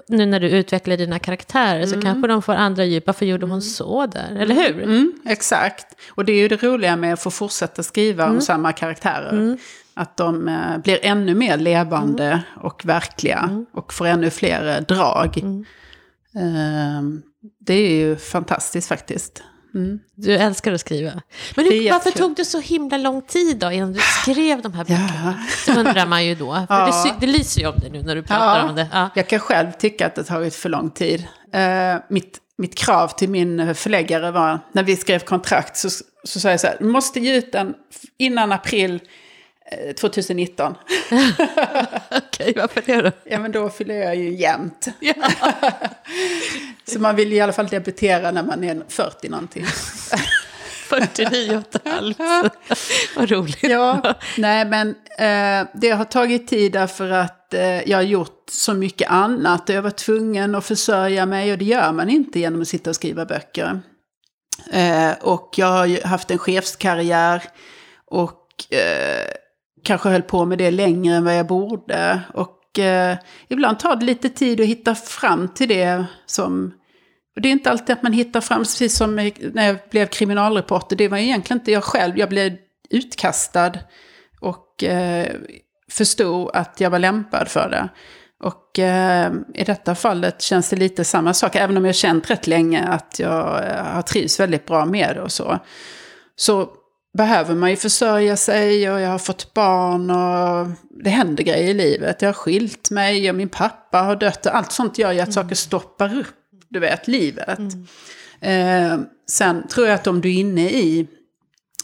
[0.08, 3.06] Nu när du utvecklar dina karaktärer så kanske de får andra djup.
[3.06, 4.36] Varför gjorde hon så där?
[4.36, 4.82] Eller hur?
[4.82, 5.86] Mm, exakt.
[6.10, 9.58] Och det är ju det roliga med att få fortsätta skriva om samma karaktärer.
[9.94, 13.64] Att de eh, blir ännu mer levande och verkliga.
[13.72, 15.38] Och får ännu fler eh, drag.
[16.36, 17.22] Ehm,
[17.60, 19.42] det är ju fantastiskt faktiskt.
[19.74, 19.98] Mm.
[20.14, 21.10] Du älskar att skriva.
[21.56, 22.22] Men Det hur, varför jättekul.
[22.22, 25.34] tog det så himla lång tid då innan du skrev de här böckerna?
[25.40, 25.74] Ja.
[25.74, 26.54] Så undrar man ju då.
[26.54, 27.04] För Ja.
[27.20, 28.68] det, det lyser ju om det nu när du pratar Ja.
[28.68, 28.86] om det.
[28.92, 29.08] Ja.
[29.14, 31.24] Jag kan själv tycka att det tagit för lång tid.
[31.52, 35.88] Eh, mitt, mitt krav till min förläggare var, när vi skrev kontrakt, så,
[36.24, 37.74] så sa jag så här, du måste ge ut den
[38.18, 39.00] innan april
[40.00, 40.74] 2019.
[42.10, 43.10] Okej, varför det då?
[43.24, 44.88] Ja, men då fyller jag ju jämnt.
[46.84, 49.66] Så man vill i alla fall debutera när man är 40 någonting.
[50.88, 52.18] 49 och ett halvt.
[53.16, 53.62] Vad roligt.
[53.62, 58.74] Ja, nej men eh, det har tagit tid därför att eh, jag har gjort så
[58.74, 59.68] mycket annat.
[59.68, 62.96] Jag var tvungen att försörja mig och det gör man inte genom att sitta och
[62.96, 63.80] skriva böcker.
[64.72, 67.42] Eh, och jag har ju haft en chefskarriär
[68.06, 69.26] och eh,
[69.84, 72.20] kanske höll på med det längre än vad jag borde.
[72.34, 73.16] Och eh,
[73.48, 76.74] ibland tar det lite tid att hitta fram till det som...
[77.36, 79.16] Och det är inte alltid att man hittar fram, precis som
[79.52, 80.96] när jag blev kriminalreporter.
[80.96, 82.56] Det var egentligen inte jag själv, jag blev
[82.90, 83.72] utkastad
[84.40, 85.32] och eh,
[85.90, 87.88] förstod att jag var lämpad för det.
[88.42, 92.46] Och eh, i detta fallet känns det lite samma sak, även om jag känt rätt
[92.46, 95.58] länge att jag eh, har trivs väldigt bra med det och så.
[96.36, 96.68] Så
[97.12, 101.74] behöver man ju försörja sig och jag har fått barn och det händer grejer i
[101.74, 102.22] livet.
[102.22, 105.32] Jag har skilt mig och min pappa har dött och allt sånt gör ju att
[105.32, 106.34] saker stoppar upp,
[106.68, 107.60] du vet, livet.
[108.40, 108.98] Eh,
[109.28, 111.08] sen tror jag att om du är inne i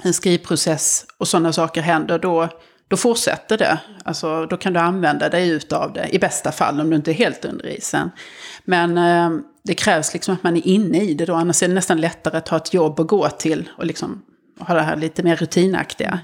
[0.02, 2.48] en skrivprocess och sådana saker händer, då,
[2.88, 3.78] då fortsätter det.
[4.04, 7.10] Alltså, då kan du använda dig ut av det, i bästa fall om du inte
[7.10, 8.10] är helt under isen.
[8.64, 11.74] Men eh, det krävs liksom att man är inne i det då, annars är det
[11.74, 14.22] nästan lättare att ha ett jobb att gå till och liksom
[14.60, 16.20] ha det här lite mer rutinaktiga.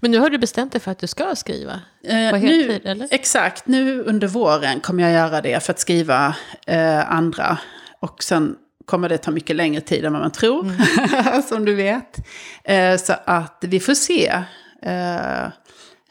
[0.00, 2.80] Men nu har du bestämt dig för att du ska skriva Eh, på nu, heltid,
[2.84, 3.08] eller?
[3.10, 7.58] Exakt, nu under våren kommer jag göra det för att skriva eh, andra.
[8.00, 11.42] Och sen kommer det ta mycket längre tid än vad man tror, Mm.
[11.48, 12.18] som du vet.
[12.64, 14.26] Eh, så att vi får se
[14.82, 15.48] eh,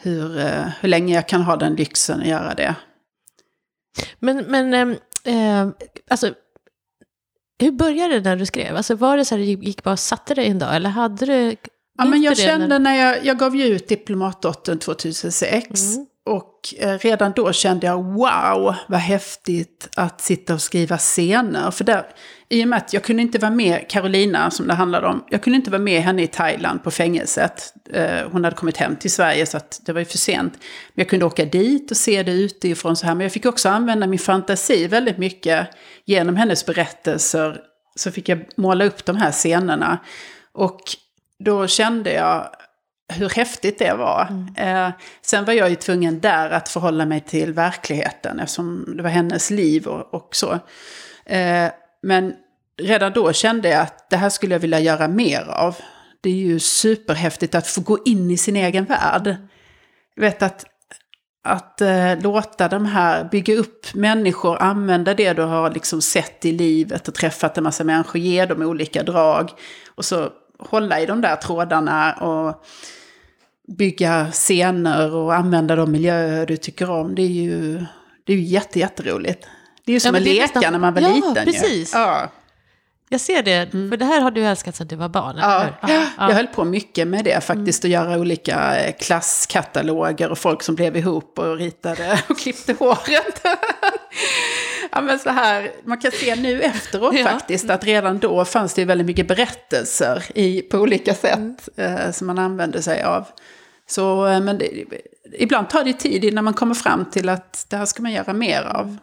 [0.01, 2.75] hur, eh, hur länge jag kan ha den lyxen att göra det.
[4.19, 5.67] Men, men ehm, eh,
[6.09, 6.33] alltså,
[7.59, 8.75] hur började det när du skrev?
[8.75, 10.75] Alltså, var det så här, gick bara satte dig en dag?
[10.75, 11.55] Eller hade du...
[11.97, 15.95] Ja, men jag kände när jag, jag gav ju ut Diplomatdottern 2006.
[15.95, 16.05] Mm.
[16.25, 21.71] Och eh, redan då kände jag wow, vad häftigt att sitta och skriva scener.
[21.71, 22.05] För där,
[22.49, 25.43] i och med att jag kunde inte vara med Carolina, som det handlade om, jag
[25.43, 27.73] kunde inte vara med henne i Thailand på fängelset.
[27.93, 30.53] Eh, hon hade kommit hem till Sverige så att det var ju för sent.
[30.93, 33.15] Men jag kunde åka dit och se det utifrån så här.
[33.15, 35.67] Men jag fick också använda min fantasi väldigt mycket.
[36.05, 37.57] Genom hennes berättelser
[37.95, 39.97] så fick jag måla upp de här scenerna.
[40.53, 40.79] Och
[41.43, 42.49] då kände jag
[43.09, 44.27] hur häftigt det var.
[44.57, 44.89] Eh,
[45.21, 49.49] sen var jag ju tvungen där att förhålla mig till verkligheten eftersom det var hennes
[49.49, 50.59] liv och, och så.
[51.25, 52.33] Eh, men
[52.81, 55.75] redan då kände jag att det här skulle jag vilja göra mer av.
[56.21, 59.35] Det är ju superhäftigt att få gå in i sin egen värld.
[60.15, 60.65] Jag vet att,
[61.43, 66.51] att eh, låta de här bygga upp människor, använda det du har liksom sett i
[66.51, 69.51] livet och träffat en massa människor, ge dem olika drag.
[69.95, 72.65] Och så hålla i de där trådarna och
[73.77, 77.15] bygga scener och använda de miljöer du tycker om.
[77.15, 77.85] Det är ju,
[78.23, 79.47] det är ju jätte, jätteroligt.
[79.85, 81.35] Det är ju som men att leka nästan- när man var Ja, liten.
[81.45, 81.51] ju.
[81.51, 81.93] precis.
[81.93, 82.31] Ja,
[83.09, 85.35] Jag ser det, för det här har du älskat sedan du var barn.
[85.41, 85.59] ja.
[85.59, 85.93] hur?
[85.93, 86.07] Ja, Mm.
[86.17, 90.75] Jag höll på mycket med det faktiskt, att göra olika eh, klasskataloger och folk som
[90.75, 93.41] blev ihop och ritade och klippte håret.
[94.91, 97.23] ja, men så här, man kan se nu efteråt Ja.
[97.23, 101.95] faktiskt att redan då fanns det väldigt mycket berättelser i, på olika sätt Mm.
[101.97, 103.25] eh, som man använde sig av.
[103.89, 104.85] Så, eh, men det,
[105.39, 108.33] ibland tar det tid innan man kommer fram till att det här ska man göra
[108.33, 108.97] mer av.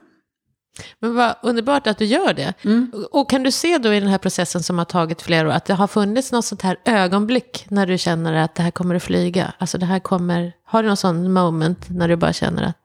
[0.98, 2.54] Men vad underbart att du gör det.
[2.64, 2.90] Mm.
[2.94, 5.52] Och- Och kan du se då i den här processen som har tagit flera år,
[5.52, 8.94] att det har funnits något sånt här ögonblick när du känner att det här kommer
[8.94, 9.52] att flyga?
[9.58, 12.76] Alltså det här kommer, har du någon sån moment när du bara känner att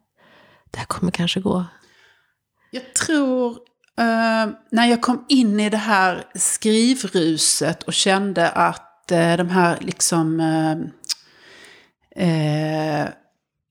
[0.71, 1.65] det här kommer kanske gå?
[2.71, 3.51] Jag tror,
[3.99, 9.77] eh, när jag kom in i det här skrivruset och kände att eh, de här
[9.81, 10.75] liksom eh,
[12.15, 13.09] eh,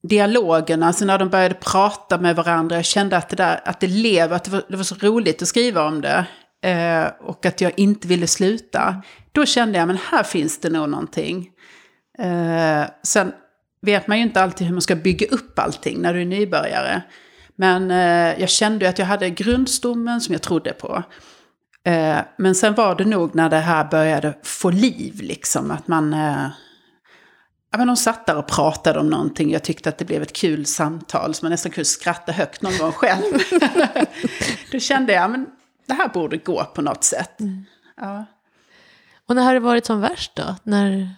[0.03, 3.87] dialogerna, alltså när de började prata med varandra, jag kände att det, där, att det
[3.87, 6.27] lever, att det var, det var så roligt att skriva om det.
[6.63, 9.03] Eh, och att jag inte ville sluta.
[9.33, 11.51] Då kände jag, men här finns det nog någonting.
[12.19, 13.33] Eh, sen
[13.83, 17.03] vet man ju inte alltid hur man ska bygga upp allting när du är nybörjare.
[17.57, 21.03] Men eh, jag kände ju att jag hade grundstommen som jag trodde på.
[21.85, 25.71] Eh, men sen var det nog när det här började få liv, liksom.
[25.71, 26.15] Att man...
[26.15, 26.47] Eh,
[27.71, 29.51] Ja, men de satt där och pratade om någonting.
[29.51, 31.35] Jag tyckte att det blev ett kul samtal.
[31.35, 33.39] Så man nästan kunde skratta högt någon gång själv.
[34.73, 35.47] Då kände jag, men
[35.87, 37.37] det här borde gå på något sätt.
[37.97, 38.25] Ja.
[39.27, 40.57] Och när har det varit som värst då?
[40.63, 41.15] När,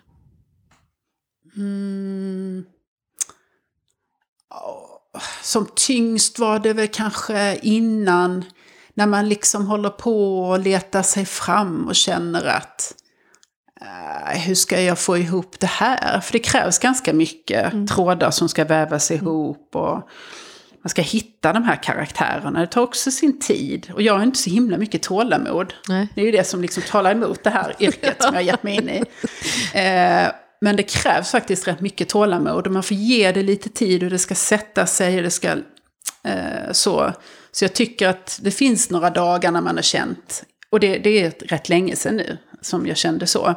[1.57, 2.65] Mm.
[5.43, 8.45] Som tyngst var det väl kanske innan.
[8.95, 12.95] När man liksom håller på och letar sig fram och känner att
[13.83, 16.21] eh, hur ska jag få ihop det här?
[16.21, 19.77] För det krävs ganska mycket trådar som ska vävas ihop.
[19.77, 20.09] Och
[20.83, 22.61] man ska hitta de här karaktärerna.
[22.61, 23.91] Det tar också sin tid.
[23.95, 25.75] Och jag har inte så himla mycket tålamod.
[25.89, 26.09] nej.
[26.15, 28.63] Det är ju det som liksom talar emot det här yrket som jag har gett
[28.63, 29.03] mig in i.
[29.75, 34.03] Eh, men det krävs faktiskt rätt mycket tålamod och man får ge det lite tid
[34.03, 35.49] och det ska sätta sig och det ska
[36.25, 37.13] eh, så.
[37.53, 41.23] Så jag tycker att det finns några dagar när man har känt, och det, det
[41.23, 43.55] är rätt länge sedan nu som jag kände så.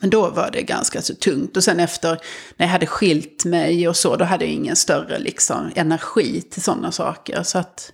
[0.00, 1.56] Men då var det ganska så tungt.
[1.56, 2.10] Och sen efter,
[2.56, 6.62] när jag hade skilt mig och så, då hade jag ingen större liksom, energi till
[6.62, 7.42] sådana saker.
[7.42, 7.92] Så att,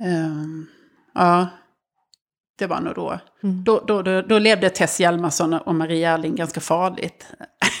[0.00, 0.66] ehm,
[1.14, 1.48] ja,
[2.58, 3.20] det var nog då.
[3.42, 3.64] Mm.
[3.64, 4.22] Då, då, då.
[4.22, 7.26] då levde Tess Hjalmarsson och Maria Erling ganska farligt.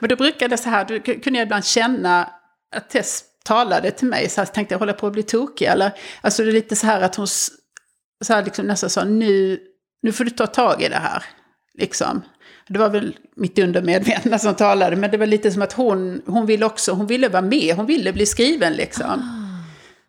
[0.00, 2.30] Men då brukade det så här, då kunde jag ibland känna
[2.76, 5.66] att Tess talade till mig, så här, tänkte jag hålla på att bli tokig.
[5.66, 7.26] Eller, alltså det är lite så här att hon
[8.24, 9.58] så här liksom nästan sa, nu,
[10.02, 11.24] nu får du ta tag i det här.
[11.74, 12.22] Liksom.
[12.68, 16.46] Det var väl mitt undermedvetna som talade, men det var lite som att hon, hon
[16.46, 19.40] ville också, hon ville vara med, hon ville bli skriven liksom.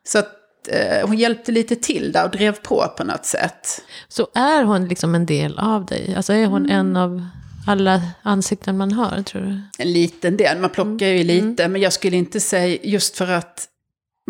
[0.03, 0.31] Så att
[0.67, 3.81] eh, hon hjälpte lite till där och drev på på något sätt.
[4.07, 6.13] Så är hon liksom en del av dig?
[6.15, 7.25] Alltså är hon en av
[7.67, 9.83] alla ansikten man har, tror du?
[9.83, 13.67] En liten del, man plockar ju lite, men jag skulle inte säga just för att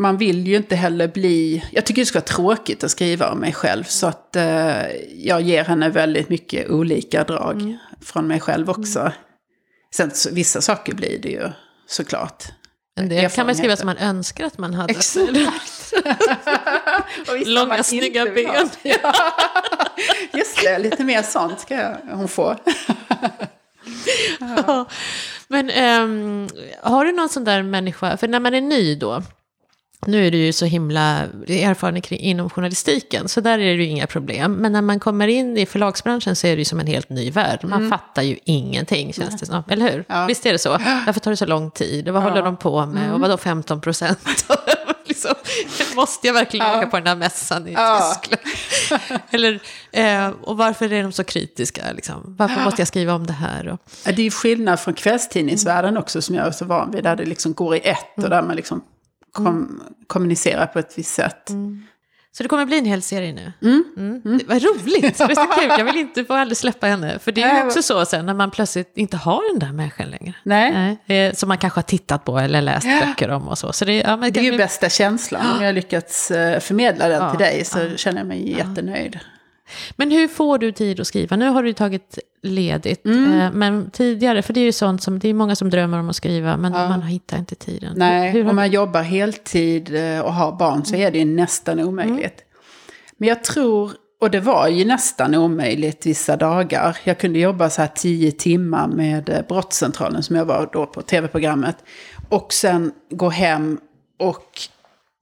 [0.01, 1.63] man vill ju inte heller bli...
[1.71, 5.41] Jag tycker det ska vara tråkigt att skriva om mig själv, så att eh, jag
[5.41, 9.11] ger henne väldigt mycket olika drag från mig själv också.
[9.95, 11.49] Sen så, vissa saker blir det ju
[11.87, 12.43] såklart.
[12.97, 14.93] En del kan man skriva som man önskar att man hade.
[14.93, 15.93] Exakt.
[17.45, 18.69] Långa, snygga ben.
[20.33, 22.55] Just det, lite mer sånt ska jag, hon få.
[24.39, 24.85] Ja.
[25.47, 26.47] Men ehm,
[26.81, 29.23] har du någon sån där människa, för när man är ny då,
[30.07, 33.85] nu är du ju så himla erfaren kring, inom journalistiken, så där är det ju
[33.85, 34.53] inga problem.
[34.53, 37.31] Men när man kommer in i förlagsbranschen så är det ju som en helt ny
[37.31, 37.59] värld.
[37.63, 39.63] Man fattar ju ingenting, känns det som.
[39.69, 39.93] Eller hur?
[39.93, 40.05] Mm.
[40.07, 40.25] Ja.
[40.25, 40.69] Visst är det så?
[41.05, 42.09] Varför tar det så lång tid?
[42.09, 43.03] Vad håller de på med?
[43.03, 43.13] Mm.
[43.13, 44.19] Och vadå 15 procent?
[45.07, 45.31] liksom,
[45.95, 46.77] måste jag verkligen Ja.
[46.77, 47.99] åka på den här mässan i Ja.
[48.21, 48.41] Tyskland?
[49.29, 49.59] Eller,
[49.91, 51.81] eh, och varför är de så kritiska?
[51.95, 52.35] Liksom?
[52.39, 53.67] Varför måste jag skriva om det här?
[53.67, 57.03] Och, Ja, Det är skillnad från kvällstidningsvärlden också som jag är så van vid.
[57.03, 58.81] Där det liksom går i ett och där man liksom
[59.35, 61.51] kom, kommunicerar på ett visst sätt.
[62.31, 63.53] Så det kommer bli en hel serie nu?
[63.97, 64.21] Mm.
[64.39, 65.17] Det var roligt!
[65.17, 65.69] Det är så kul.
[65.77, 67.19] Jag vill inte få aldrig släppa henne.
[67.19, 70.09] För det är ju också så sen när man plötsligt inte har den där människan
[70.09, 70.33] längre.
[70.43, 73.73] Nej, Nej, eh, som man kanske har tittat på eller läst böcker om och så.
[73.73, 75.41] så det, ja, det är ju kan- bästa känslan.
[75.55, 79.19] Om jag har lyckats eh, förmedla den Ja, till dig så känner jag mig jättenöjd.
[79.95, 81.35] Men hur får du tid att skriva?
[81.35, 83.05] Nu har du tagit ledigt.
[83.05, 83.39] Mm.
[83.39, 86.09] eh, Men tidigare, för det är ju sånt som, det är många som drömmer om
[86.09, 87.93] att skriva, men man hittar inte tiden.
[87.95, 91.79] Nej, hur, om man jobbar heltid eh, och har barn så är det ju nästan
[91.79, 92.41] omöjligt.
[93.17, 96.97] Men jag tror, Och det var ju nästan omöjligt vissa dagar.
[97.03, 101.01] Jag kunde jobba så här tio timmar med eh, Brottscentralen som jag var då på
[101.01, 101.77] tv-programmet.
[102.29, 103.79] Och sen gå hem
[104.19, 104.59] och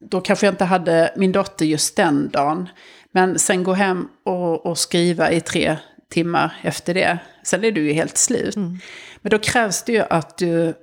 [0.09, 2.69] då kanske jag inte hade min dotter just den dagen.
[3.13, 5.77] Men sen gå hem och, och skriva i tre
[6.09, 7.17] timmar efter det.
[7.43, 8.55] Sen är du ju helt slut.
[8.55, 8.79] Mm.
[9.21, 10.73] Men då krävs det ju att du...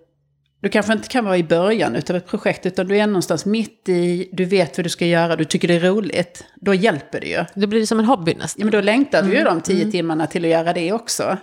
[0.62, 3.88] Du kanske inte kan vara i början utav ett projekt, utan du är någonstans mitt
[3.88, 6.44] i, du vet vad du ska göra, du tycker det är roligt.
[6.56, 7.44] Då hjälper det ju.
[7.54, 8.60] Då blir det som en hobby nästan.
[8.60, 11.36] Ja, men då längtar du ju de tio timmarna till att göra det också.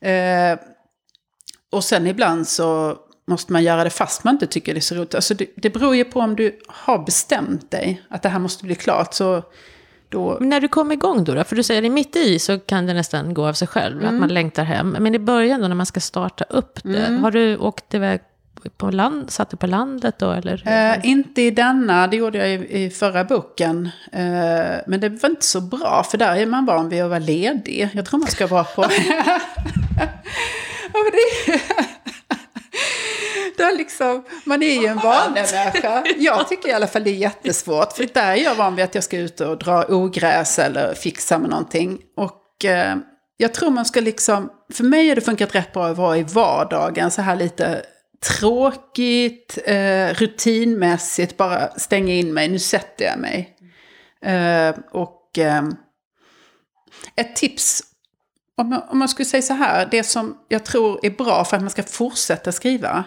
[0.00, 0.58] Eh,
[1.72, 2.96] och sen ibland så
[3.28, 5.14] måste man göra det fast man inte tycker det är så roligt.
[5.14, 8.64] Alltså det, det beror ju på om du har bestämt dig att det här måste
[8.64, 9.14] bli klart.
[9.14, 9.42] Så
[10.12, 12.58] då, Men när du kommer igång då, då, för du säger det mitt i så
[12.58, 14.14] kan det näsän gå av sig själv, Mm.
[14.14, 14.96] att man längtar hem.
[15.00, 17.22] Men i början då när man ska starta upp det, Mm.
[17.24, 18.20] har du åkt iväg
[18.76, 20.62] på land, satt du på landet då eller?
[20.66, 23.88] Eh, inte i denna, det gjorde jag i, i förra boken.
[24.12, 24.20] Eh,
[24.86, 27.88] men det var inte så bra, för där är man van vid att vara ledig.
[27.94, 28.84] Jag tror man ska vara på...
[33.58, 36.04] Är liksom, man är ju en vanemänniska.
[36.16, 37.92] Jag tycker i alla fall det är jättesvårt.
[37.92, 41.38] För där är jag van vid att jag ska ut och dra ogräs eller fixa
[41.38, 41.98] med någonting.
[42.16, 42.96] Och eh,
[43.36, 46.22] jag tror man ska liksom, för mig har det funkat rätt bra att vara i
[46.22, 47.10] vardagen.
[47.10, 47.82] Så här lite
[48.38, 53.56] tråkigt, eh, rutinmässigt, bara stänga in mig, nu sätter jag mig.
[54.24, 55.38] Eh, och
[57.16, 57.82] ett tips,
[58.56, 61.56] om man, om man skulle säga så här, det som jag tror är bra för
[61.56, 63.04] att man ska fortsätta skriva.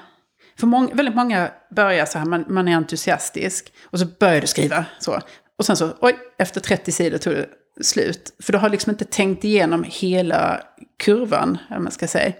[0.59, 4.47] För många, väldigt många börjar så här, man, man är entusiastisk och så börjar du
[4.47, 5.21] skriva så.
[5.57, 7.47] Och sen så, oj, efter 30 sidor tog det
[7.83, 8.33] slut.
[8.43, 10.61] För du har liksom inte tänkt igenom hela
[10.99, 12.33] kurvan, eller man ska säga.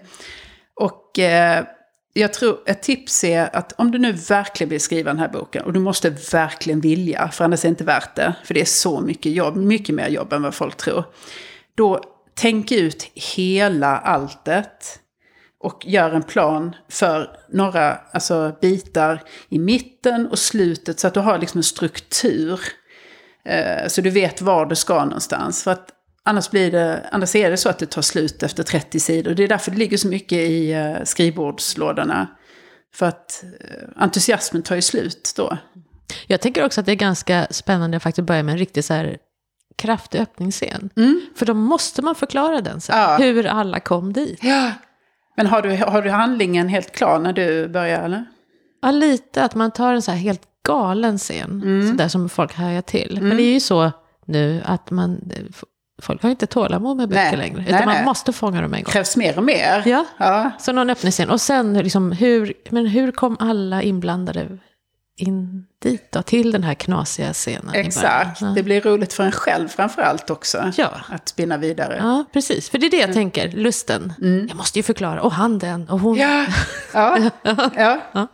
[0.80, 1.64] Och eh,
[2.12, 5.64] jag tror ett tips är att om du nu verkligen vill skriva den här boken,
[5.64, 8.64] och du måste verkligen vilja, för annars är det inte värt det, för det är
[8.64, 11.04] så mycket jobb, mycket mer jobb än vad folk tror.
[11.74, 12.02] Då
[12.34, 15.00] tänk ut hela alltet
[15.66, 21.20] och gör en plan för några alltså, bitar i mitten och slutet så att du
[21.20, 22.60] har liksom en struktur.
[23.44, 25.62] Eh, så du vet var du ska någonstans.
[25.64, 25.88] För att
[26.24, 29.34] annars, blir det, annars är det så att det tar slut efter 30 sidor.
[29.34, 32.26] Det är därför det ligger så mycket i eh, skrivbordslådorna.
[32.94, 35.58] För att eh, entusiasmen tar ju slut då.
[36.26, 38.94] Jag tänker också att det är ganska spännande att faktiskt börja med en riktigt så
[38.94, 39.16] här
[39.76, 40.90] kraftig öppningsscen.
[41.36, 43.16] För då måste man förklara den sen, Ja.
[43.16, 44.38] hur alla kom dit.
[44.42, 44.72] Ja.
[45.36, 48.24] Men har du, har du handlingen helt klar när du börjar eller?
[48.82, 51.88] Ja, lite att man tar en så här helt galen scen, Mm.
[51.88, 53.18] så där som folk hajar till.
[53.22, 53.92] Men det är ju så
[54.26, 55.20] nu att man,
[56.02, 57.56] folk har inte tålamod med böcker Nej, längre.
[57.56, 58.04] nej, Utan man nej.
[58.04, 58.92] måste fånga dem en gång.
[58.92, 59.82] Krävs mer och mer?
[59.86, 60.04] Ja.
[60.18, 60.50] ja.
[60.58, 61.30] Så någon öppningsscen.
[61.30, 64.58] Och sen liksom, hur, men hur kom alla inblandade
[65.16, 66.22] in dit då?
[66.22, 67.74] Till den här knasiga scenen?
[67.74, 68.40] Exakt.
[68.40, 68.54] början?
[68.54, 70.72] Det blir roligt för en själv framför allt också.
[70.76, 70.90] Ja.
[71.08, 71.96] Att spinna vidare.
[72.00, 72.70] Ja, precis.
[72.70, 74.12] För det är det jag tänker, lusten.
[74.48, 75.22] Jag måste ju förklara.
[75.22, 76.18] Och han den, och hon.
[76.20, 76.46] Mm.
[76.94, 77.30] Ja, ja,
[77.76, 78.00] ja.
[78.12, 78.26] Ja.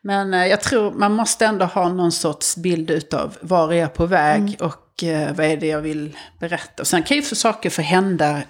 [0.00, 3.94] Men eh, jag tror man måste ändå ha någon sorts bild av var är jag
[3.94, 4.54] på väg Mm.
[4.60, 6.82] och eh, vad är det jag vill berätta.
[6.82, 8.42] Och sen kan ju för saker få hända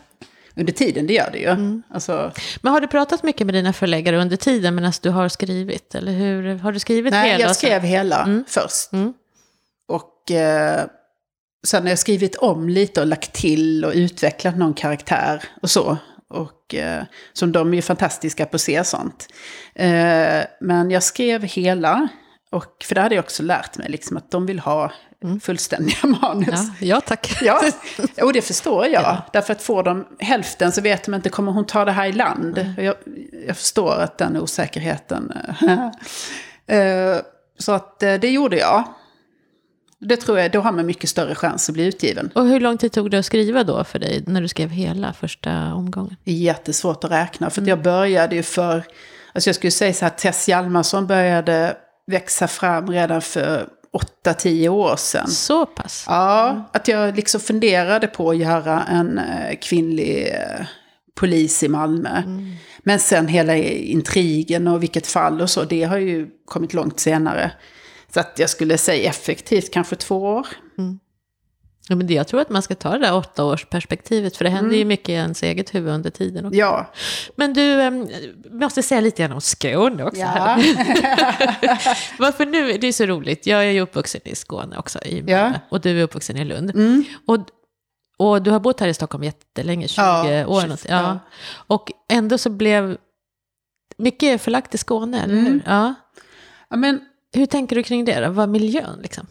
[0.56, 1.48] under tiden, det gör det ju.
[1.48, 1.82] Mm.
[1.90, 5.94] Alltså, Men har du pratat mycket med dina förläggare under tiden medan du har skrivit?
[5.94, 6.58] Eller hur?
[6.58, 7.42] Har du skrivit nej, hela?
[7.44, 8.44] jag skrev hela Mm.
[8.48, 8.92] först.
[8.92, 9.12] Mm.
[9.88, 10.84] Och eh,
[11.66, 15.96] sen har jag skrivit om lite och lagt till och utvecklat någon karaktär och så.
[16.28, 19.28] Och eh, som de är ju fantastiska på att se sånt.
[19.74, 22.08] Eh, men jag skrev hela.
[22.54, 24.92] Och för det hade jag också lärt mig, liksom, att de vill ha
[25.42, 26.60] fullständiga manus.
[26.80, 27.38] Ja, ja, tack.
[27.42, 27.62] Ja,
[28.22, 29.02] och det förstår jag.
[29.02, 29.22] Ja.
[29.32, 32.12] Därför att får de hälften så vet de inte, kommer hon ta det här i
[32.12, 32.74] land?
[32.78, 32.94] Jag,
[33.46, 35.32] jag förstår att den osäkerheten...
[36.66, 37.16] eh,
[37.58, 38.84] så att eh, det gjorde jag.
[39.98, 42.30] Det tror jag, då har man mycket större chans att bli utgiven.
[42.34, 45.12] Och hur lång tid tog det att skriva då för dig när du skrev hela
[45.12, 46.16] första omgången?
[46.24, 48.84] Jättesvårt att räkna, för att jag började ju för...
[49.32, 51.76] Alltså jag skulle säga så här, Tess Hjalmarsson började
[52.06, 53.68] växa fram redan för
[54.24, 55.28] 8-10 år sedan.
[55.28, 56.04] Så pass?
[56.08, 60.66] Ja, att jag liksom funderade på att göra en eh, kvinnlig eh,
[61.14, 62.22] polis i Malmö.
[62.78, 67.52] Men sen hela intrigen och vilket fall och så, det har ju kommit långt senare.
[68.14, 70.46] Så att jag skulle säga effektivt kanske två år.
[71.88, 74.44] Ja, men det, jag tror att man ska ta det där åtta års perspektivet för
[74.44, 76.46] det händer ju mycket i ens eget huvud under tiden.
[76.46, 76.56] Också.
[76.58, 76.92] Ja,
[77.36, 78.08] Men du, äm,
[78.50, 80.20] måste säga lite grann om Skåne också.
[80.20, 80.58] ja.
[82.18, 85.32] Varför nu, det är så roligt, jag är ju uppvuxen i Skåne också, i Malmö,
[85.32, 85.52] Ja.
[85.68, 86.70] och du är uppvuxen i Lund.
[86.70, 87.04] Mm.
[87.26, 87.38] Och,
[88.18, 90.60] och du har bott här i Stockholm jättelänge, 20 Ja, år.
[90.60, 91.02] 20, något, ja.
[91.02, 91.18] ja.
[91.66, 92.96] Och ändå så blev
[93.96, 95.44] mycket förlagt till Skåne, eller Mm.
[95.52, 95.62] hur?
[95.66, 95.94] Ja.
[96.76, 97.00] men
[97.32, 98.30] Hur tänker du kring det då?
[98.30, 99.26] Vad miljön liksom?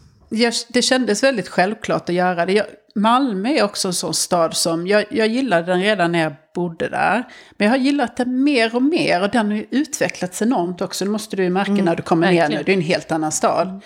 [0.68, 2.52] Det kändes väldigt självklart att göra det.
[2.52, 6.32] Jag, Malmö är också en sån stad som, jag, jag gillade den redan när jag
[6.54, 7.24] bodde där.
[7.58, 11.04] Men jag har gillat den mer och mer och den har ju utvecklats enormt också.
[11.04, 12.60] Det måste du ju märka Mm, när du kommer ner verkligen.
[12.60, 13.82] nu, det är en helt annan stad.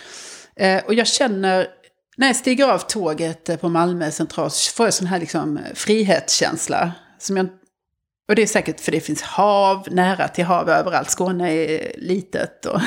[0.57, 1.67] Eh, och jag känner,
[2.17, 5.57] när jag stiger av tåget eh, på Malmö central så får jag sån här liksom
[5.57, 6.93] eh, frihetskänsla.
[7.19, 7.49] Som jag,
[8.29, 11.11] och det är säkert för det finns hav, nära till hav överallt.
[11.11, 12.81] Skåne är litet och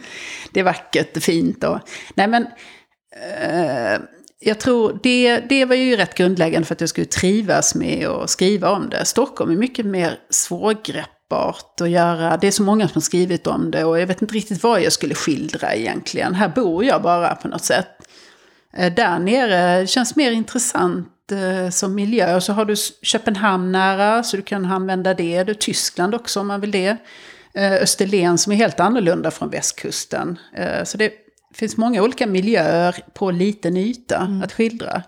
[0.52, 1.64] det är vackert och fint.
[1.64, 1.78] Och,
[2.14, 2.46] nej men,
[3.16, 4.00] eh,
[4.40, 8.30] jag tror det, det var ju rätt grundläggande för att jag skulle trivas med att
[8.30, 9.04] skriva om det.
[9.04, 12.36] Stockholm är mycket mer svårgreppbart att göra.
[12.36, 14.82] Det är så många som har skrivit om det och jag vet inte riktigt vad
[14.82, 16.34] jag skulle skildra egentligen.
[16.34, 17.88] Här bor jag bara på något sätt.
[18.76, 22.36] Eh, där nere känns mer intressant eh, som miljö.
[22.36, 25.44] Och så har du Köpenhamn nära, så du kan använda det.
[25.44, 26.96] Du har Tyskland också om man vill det.
[27.54, 30.38] Eh, Österlen som är helt annorlunda från västkusten.
[30.84, 31.12] Så det
[31.58, 35.02] finns många olika miljöer på liten yta att skildra.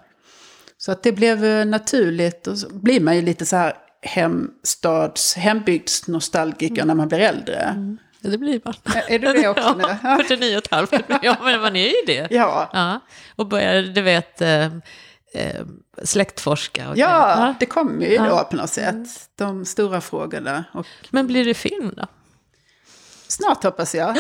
[0.79, 5.35] Så att det blev eh, naturligt och så blir man ju lite så här hemstads,
[5.37, 7.75] hembygdsnostalgiker när man blir äldre.
[8.21, 8.75] Ja, det blir man.
[9.09, 9.85] Är du det också nu?
[10.03, 10.93] Ja, 49 och ett halvt.
[11.23, 12.27] Ja, men man är ju det.
[12.31, 12.71] Ja.
[12.73, 13.01] Ja,
[13.37, 15.65] och börjar, du vet, eh, eh,
[16.03, 16.89] släktforska.
[16.91, 18.29] Och Ja, det kommer ju Ja.
[18.29, 19.07] då på något sätt.
[19.39, 20.65] De stora frågorna.
[20.73, 22.07] Och Men blir det film då?
[23.45, 24.17] Snart hoppas jag.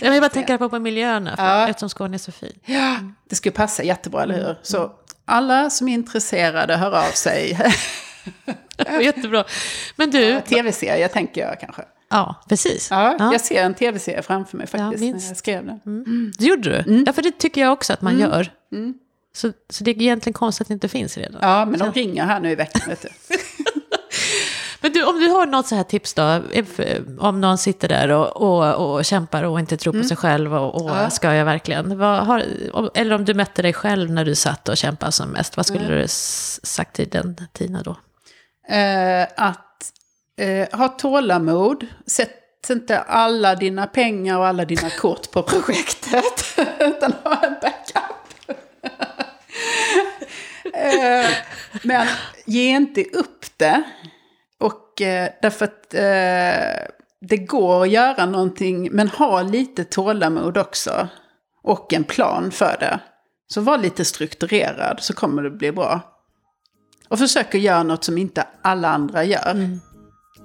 [0.00, 1.68] Jag vill bara tänka på, på miljöerna, för, Ja.
[1.68, 2.58] eftersom Skåne är så fin.
[2.64, 2.96] Ja,
[3.28, 4.46] det skulle passa jättebra, eller Mm.
[4.46, 4.56] hur?
[4.62, 4.92] Så
[5.24, 7.58] alla som är intresserade, hör av sig.
[9.00, 9.44] Jättebra.
[9.96, 11.82] Men du, Tv-serie tänker jag kanske.
[12.10, 12.88] ja, precis.
[12.90, 13.32] Ja, Ja.
[13.32, 15.24] jag ser en tv-serie framför mig faktiskt minst.
[15.26, 16.32] när jag skrev den.
[16.38, 16.76] Det gjorde du?
[16.92, 17.04] Mm.
[17.06, 18.52] Ja, för det tycker jag också att man gör.
[19.32, 21.38] Så, så det är egentligen konstigt att det inte finns redan.
[21.42, 23.08] Ja, men de ringer här nu i veckan, vet du.
[24.80, 26.40] Men du, om du har något så här tips då,
[27.20, 30.82] om någon sitter där och, och, och kämpar och inte tror på sig själv och,
[30.84, 31.10] och Ja.
[31.10, 32.00] ska jag verkligen?
[32.00, 32.44] Har,
[32.94, 35.86] eller om du mätte dig själv när du satt och kämpade som mest, vad skulle
[35.88, 37.90] du s- sagt till den Tina då?
[38.74, 39.92] Eh, att
[40.40, 41.86] eh, ha tålamod.
[42.06, 42.36] Sätt
[42.70, 46.44] inte alla dina pengar och alla dina kort på projektet.
[46.80, 48.56] utan ha en backup.
[50.74, 51.30] eh,
[51.82, 52.06] men
[52.46, 53.82] ge inte upp det.
[55.00, 56.90] Eh, därför att eh,
[57.20, 61.08] det går att göra någonting, men ha lite tålamod också.
[61.62, 63.00] Och en plan för det.
[63.46, 66.00] Så var lite strukturerad så kommer det bli bra.
[67.08, 69.50] Och försök att göra något som inte alla andra gör.
[69.50, 69.80] Mm.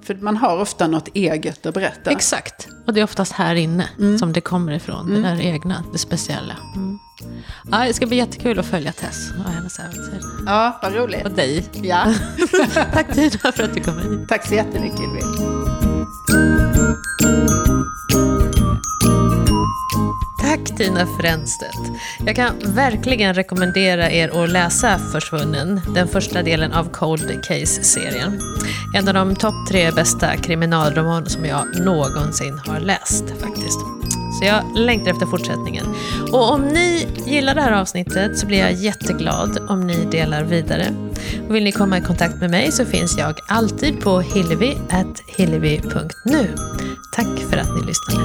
[0.06, 2.10] För man har ofta något eget att berätta.
[2.10, 4.18] Exakt, och det är oftast här inne Mm.
[4.18, 6.54] som det kommer ifrån, det där egna, det speciella.
[6.76, 6.98] Mm.
[7.70, 10.20] Ja, det ska bli jättekul att följa Tess och hennes äventyr.
[10.46, 11.24] Ja, vad roligt.
[11.24, 11.64] Och dig.
[11.82, 12.04] Ja,
[12.92, 14.28] Tack Tina för att du kom hit.
[14.28, 15.20] tack så jättemycket Ylvi.
[20.56, 21.76] Tack Tina Fränstedt.
[22.26, 28.40] Jag kan verkligen rekommendera er att läsa Försvunnen, den första delen av Cold Case-serien.
[28.94, 34.05] En av de topp tre bästa kriminalromaner som jag någonsin har läst faktiskt.
[34.38, 35.86] Så jag längtar efter fortsättningen.
[36.32, 40.86] Och om ni gillar det här avsnittet så blir jag jätteglad om ni delar vidare.
[41.48, 46.54] Och vill ni komma i kontakt med mig så finns jag alltid på hillevi.hillevi.nu.
[47.12, 48.22] Tack för att ni lyssnade.